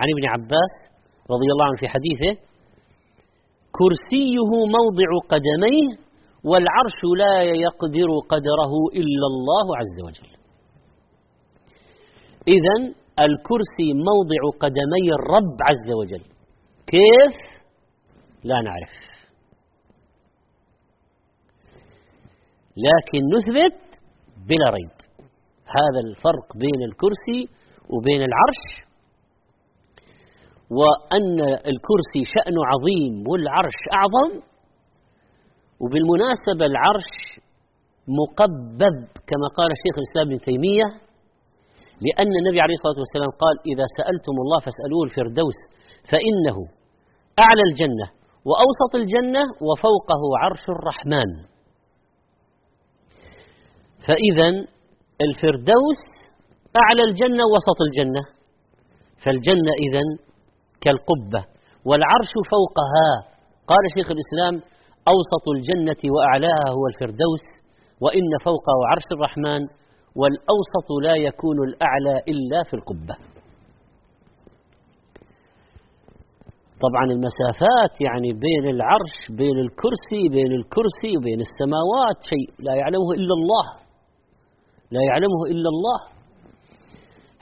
عن 0.00 0.06
ابن 0.14 0.24
عباس 0.34 0.72
رضي 1.34 1.48
الله 1.52 1.64
عنه 1.68 1.78
في 1.80 1.88
حديثه 1.94 2.32
كرسيه 3.78 4.50
موضع 4.78 5.10
قدميه 5.32 5.88
والعرش 6.44 7.00
لا 7.22 7.42
يقدر 7.42 8.10
قدره 8.32 8.72
إلا 9.00 9.26
الله 9.32 9.66
عز 9.80 9.96
وجل. 10.06 10.30
إذا 12.48 12.76
الكرسي 13.26 13.88
موضع 14.10 14.42
قدمي 14.60 15.06
الرب 15.18 15.56
عز 15.68 15.88
وجل. 16.00 16.24
كيف؟ 16.86 17.36
لا 18.44 18.60
نعرف. 18.60 18.94
لكن 22.86 23.20
نثبت 23.34 23.80
بلا 24.48 24.70
ريب. 24.70 24.98
هذا 25.66 26.00
الفرق 26.08 26.56
بين 26.56 26.80
الكرسي 26.88 27.40
وبين 27.90 28.22
العرش 28.22 28.87
وأن 30.70 31.40
الكرسي 31.72 32.22
شأن 32.34 32.56
عظيم 32.70 33.14
والعرش 33.28 33.80
أعظم 33.98 34.30
وبالمناسبة 35.82 36.64
العرش 36.72 37.12
مقبب 38.20 38.96
كما 39.28 39.46
قال 39.58 39.68
الشيخ 39.76 39.94
الإسلام 40.00 40.26
ابن 40.28 40.38
تيمية 40.48 40.88
لأن 42.06 42.32
النبي 42.40 42.60
عليه 42.64 42.76
الصلاة 42.78 42.98
والسلام 43.02 43.30
قال 43.44 43.56
إذا 43.72 43.86
سألتم 43.98 44.36
الله 44.44 44.58
فاسألوه 44.66 45.02
الفردوس 45.08 45.58
فإنه 46.10 46.56
أعلى 47.44 47.62
الجنة 47.70 48.06
وأوسط 48.48 48.92
الجنة 49.02 49.42
وفوقه 49.66 50.20
عرش 50.42 50.64
الرحمن. 50.76 51.30
فإذا 54.06 54.48
الفردوس 55.26 56.02
أعلى 56.82 57.02
الجنة 57.08 57.42
وسط 57.54 57.78
الجنة 57.86 58.22
فالجنة 59.24 59.72
إذا 59.86 60.02
كالقبة 60.80 61.42
والعرش 61.88 62.32
فوقها. 62.52 63.10
قال 63.70 63.82
شيخ 63.96 64.08
الإسلام 64.16 64.54
أوسط 65.12 65.44
الجنة 65.56 66.02
وأعلاها 66.14 66.66
هو 66.76 66.84
الفردوس 66.92 67.44
وإن 68.00 68.30
فوقه 68.44 68.76
عرش 68.90 69.08
الرحمن 69.16 69.62
والأوسط 70.20 70.88
لا 71.02 71.14
يكون 71.28 71.56
الأعلى 71.68 72.14
إلا 72.32 72.62
في 72.68 72.74
القبة. 72.74 73.16
طبعا 76.84 77.04
المسافات 77.04 77.94
يعني 78.06 78.32
بين 78.32 78.64
العرش 78.74 79.16
بين 79.30 79.58
الكرسي 79.66 80.22
بين 80.30 80.52
الكرسي 80.52 81.12
وبين 81.18 81.40
السماوات 81.48 82.18
شيء 82.32 82.48
لا 82.66 82.74
يعلمه 82.74 83.10
إلا 83.12 83.34
الله. 83.38 83.66
لا 84.90 85.00
يعلمه 85.08 85.40
إلا 85.52 85.68
الله. 85.74 86.00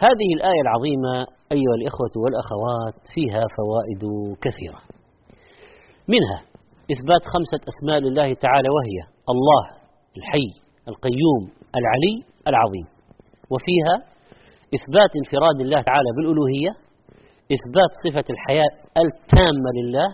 هذه 0.07 0.29
الآية 0.37 0.63
العظيمة 0.67 1.36
أيها 1.53 1.75
الإخوة 1.81 2.13
والأخوات 2.23 2.97
فيها 3.15 3.43
فوائد 3.59 4.03
كثيرة. 4.45 4.81
منها 6.09 6.39
إثبات 6.93 7.23
خمسة 7.35 7.61
أسماء 7.73 7.99
لله 8.07 8.29
تعالى 8.47 8.69
وهي 8.77 8.99
الله 9.33 9.65
الحي 10.19 10.49
القيوم 10.89 11.43
العلي 11.79 12.17
العظيم. 12.51 12.87
وفيها 13.53 13.95
إثبات 14.77 15.11
انفراد 15.21 15.57
الله 15.61 15.81
تعالى 15.91 16.11
بالألوهية 16.17 16.73
إثبات 17.57 17.91
صفة 18.05 18.27
الحياة 18.35 18.73
التامة 19.05 19.71
لله. 19.79 20.09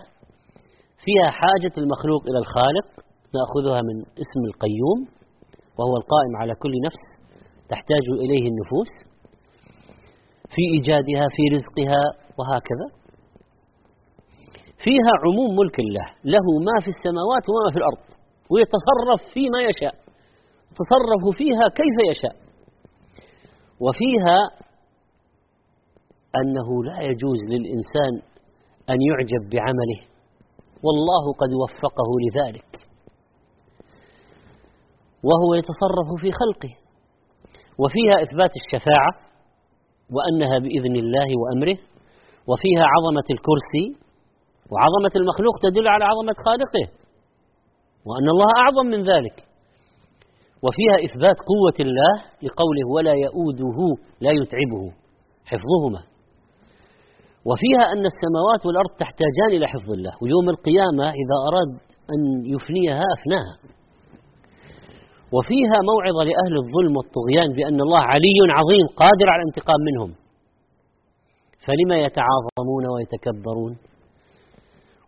فيها 1.05 1.29
حاجة 1.41 1.73
المخلوق 1.77 2.21
إلى 2.29 2.39
الخالق 2.43 2.87
نأخذها 3.37 3.81
من 3.81 3.97
اسم 4.23 4.41
القيوم 4.49 4.99
وهو 5.77 5.93
القائم 6.01 6.33
على 6.41 6.53
كل 6.55 6.73
نفس 6.87 7.03
تحتاج 7.69 8.05
إليه 8.23 8.45
النفوس. 8.51 9.12
في 10.49 10.61
إيجادها 10.73 11.25
في 11.35 11.43
رزقها 11.55 12.03
وهكذا. 12.37 12.87
فيها 14.83 15.13
عموم 15.23 15.55
ملك 15.55 15.79
الله 15.79 16.05
له 16.23 16.45
ما 16.67 16.75
في 16.83 16.87
السماوات 16.87 17.43
وما 17.49 17.71
في 17.71 17.77
الأرض 17.77 18.03
ويتصرف 18.51 19.33
فيما 19.33 19.59
يشاء 19.69 19.95
يتصرف 20.71 21.23
فيها 21.37 21.65
كيف 21.79 21.97
يشاء. 22.11 22.35
وفيها 23.79 24.37
أنه 26.39 26.83
لا 26.83 26.99
يجوز 27.09 27.39
للإنسان 27.49 28.13
أن 28.89 28.97
يعجب 29.09 29.49
بعمله 29.49 30.01
والله 30.83 31.33
قد 31.33 31.53
وفقه 31.63 32.09
لذلك. 32.25 32.69
وهو 35.23 35.53
يتصرف 35.53 36.09
في 36.21 36.31
خلقه. 36.31 36.73
وفيها 37.77 38.23
إثبات 38.23 38.51
الشفاعة 38.61 39.22
وأنها 40.15 40.59
بإذن 40.59 40.95
الله 40.95 41.29
وأمره 41.41 41.77
وفيها 42.49 42.85
عظمة 42.93 43.27
الكرسي 43.35 43.85
وعظمة 44.71 45.13
المخلوق 45.15 45.55
تدل 45.65 45.87
على 45.87 46.03
عظمة 46.11 46.35
خالقه 46.45 46.85
وأن 48.07 48.27
الله 48.33 48.49
أعظم 48.63 48.85
من 48.85 49.01
ذلك. 49.11 49.37
وفيها 50.65 50.95
إثبات 51.07 51.37
قوة 51.51 51.77
الله 51.79 52.13
لقوله 52.45 52.85
ولا 52.95 53.13
يؤوده 53.25 53.77
لا 54.21 54.31
يتعبه 54.31 54.83
حفظهما. 55.45 56.01
وفيها 57.49 57.83
أن 57.93 58.03
السماوات 58.11 58.61
والأرض 58.65 58.91
تحتاجان 59.03 59.49
إلى 59.57 59.67
حفظ 59.67 59.89
الله 59.91 60.13
ويوم 60.21 60.49
القيامة 60.49 61.05
إذا 61.21 61.35
أراد 61.49 61.71
أن 62.13 62.21
يفنيها 62.53 63.03
أفناها. 63.17 63.53
وفيها 65.35 65.77
موعظة 65.91 66.21
لأهل 66.29 66.55
الظلم 66.63 66.93
والطغيان 66.97 67.49
بأن 67.57 67.79
الله 67.85 68.03
علي 68.13 68.37
عظيم 68.59 68.85
قادر 69.01 69.27
على 69.33 69.41
الانتقام 69.43 69.81
منهم. 69.89 70.11
فلما 71.65 71.97
يتعاظمون 72.05 72.83
ويتكبرون؟ 72.93 73.73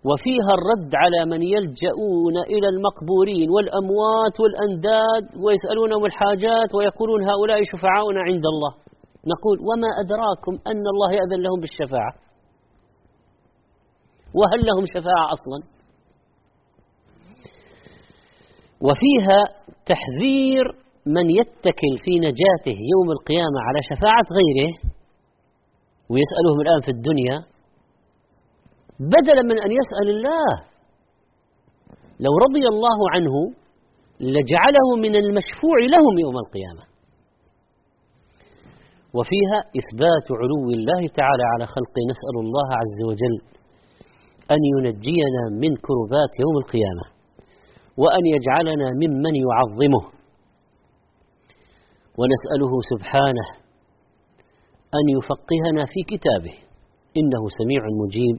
وفيها 0.09 0.51
الرد 0.57 0.91
على 1.03 1.21
من 1.31 1.41
يلجؤون 1.55 2.35
إلى 2.53 2.67
المقبورين 2.73 3.47
والأموات 3.55 4.35
والأنداد 4.41 5.23
ويسألونهم 5.43 6.05
الحاجات 6.05 6.69
ويقولون 6.75 7.21
هؤلاء 7.31 7.59
شفعاؤنا 7.71 8.21
عند 8.29 8.45
الله. 8.53 8.73
نقول 9.33 9.57
وما 9.67 9.89
أدراكم 10.03 10.53
أن 10.71 10.83
الله 10.93 11.09
يأذن 11.19 11.39
لهم 11.45 11.59
بالشفاعة؟ 11.63 12.13
وهل 14.37 14.59
لهم 14.69 14.85
شفاعة 14.95 15.25
أصلا؟ 15.35 15.59
وفيها 18.87 19.39
تحذير 19.85 20.65
من 21.05 21.29
يتكل 21.29 21.93
في 22.05 22.13
نجاته 22.19 22.77
يوم 22.93 23.07
القيامة 23.17 23.59
على 23.67 23.79
شفاعة 23.89 24.27
غيره 24.39 24.71
ويسألهم 26.09 26.59
الآن 26.61 26.81
في 26.81 26.91
الدنيا 26.91 27.37
بدلا 28.99 29.41
من 29.41 29.57
أن 29.65 29.71
يسأل 29.79 30.07
الله. 30.15 30.51
لو 32.19 32.33
رضي 32.45 32.65
الله 32.73 32.99
عنه 33.13 33.35
لجعله 34.19 34.87
من 34.99 35.15
المشفوع 35.15 35.77
لهم 35.95 36.19
يوم 36.19 36.37
القيامة. 36.37 36.83
وفيها 39.17 39.59
إثبات 39.79 40.27
علو 40.41 40.63
الله 40.77 41.01
تعالى 41.19 41.45
على 41.53 41.65
خلقه. 41.65 42.01
نسأل 42.11 42.35
الله 42.45 42.67
عز 42.81 42.99
وجل 43.09 43.35
أن 44.51 44.61
ينجينا 44.73 45.43
من 45.61 45.71
كربات 45.85 46.31
يوم 46.43 46.55
القيامة. 46.63 47.14
وأن 48.01 48.23
يجعلنا 48.35 48.87
ممن 49.01 49.35
يعظمه. 49.45 50.03
ونسأله 52.19 52.73
سبحانه 52.91 53.47
أن 54.99 55.05
يفقهنا 55.17 55.83
في 55.93 55.99
كتابه. 56.11 56.55
إنه 57.19 57.43
سميع 57.59 57.81
مجيب. 58.03 58.37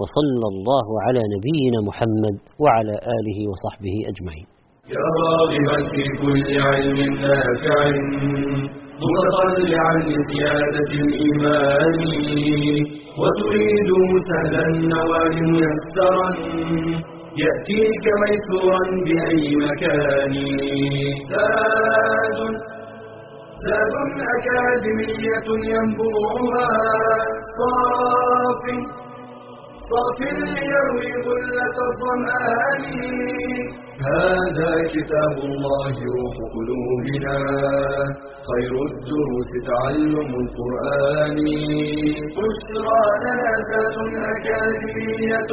وصلى 0.00 0.46
الله 0.52 0.86
على 1.06 1.22
نبينا 1.34 1.78
محمد 1.88 2.36
وعلى 2.62 2.94
آله 3.16 3.38
وصحبه 3.50 3.96
أجمعين. 4.12 4.48
يا 4.96 5.06
راغبا 5.24 5.78
في 5.92 6.02
كل 6.20 6.46
علم 6.68 6.98
نافع. 7.24 7.80
متطلعا 9.04 9.94
لزيادة 10.10 10.90
الإيمان. 11.02 11.96
وتريد 13.20 13.90
سهلا 14.30 14.64
النوال 14.74 15.36
ميسرا 15.56 16.28
يأتيك 17.44 18.04
ميسورا 18.20 18.82
بأي 19.06 19.48
مكان. 19.64 20.34
زاد 21.32 22.38
زاد 23.64 23.94
أكاديمية 24.34 25.48
ينبوعها. 25.72 26.68
صاف 27.58 28.64
صاف 29.90 30.18
ليروي 30.46 31.12
غلة 31.26 31.76
الظمآن. 31.90 32.84
هذا 34.08 34.72
كتاب 34.94 35.36
الله 35.50 35.94
روح 36.16 36.36
قلوبنا. 36.54 37.36
خير 38.48 38.72
الدروس 38.90 39.52
تعلم 39.68 40.30
القرآن. 40.42 41.36
بشرى 42.36 43.02
لنا 43.24 43.52
ذات 43.70 43.96
أكاديمية 44.34 45.52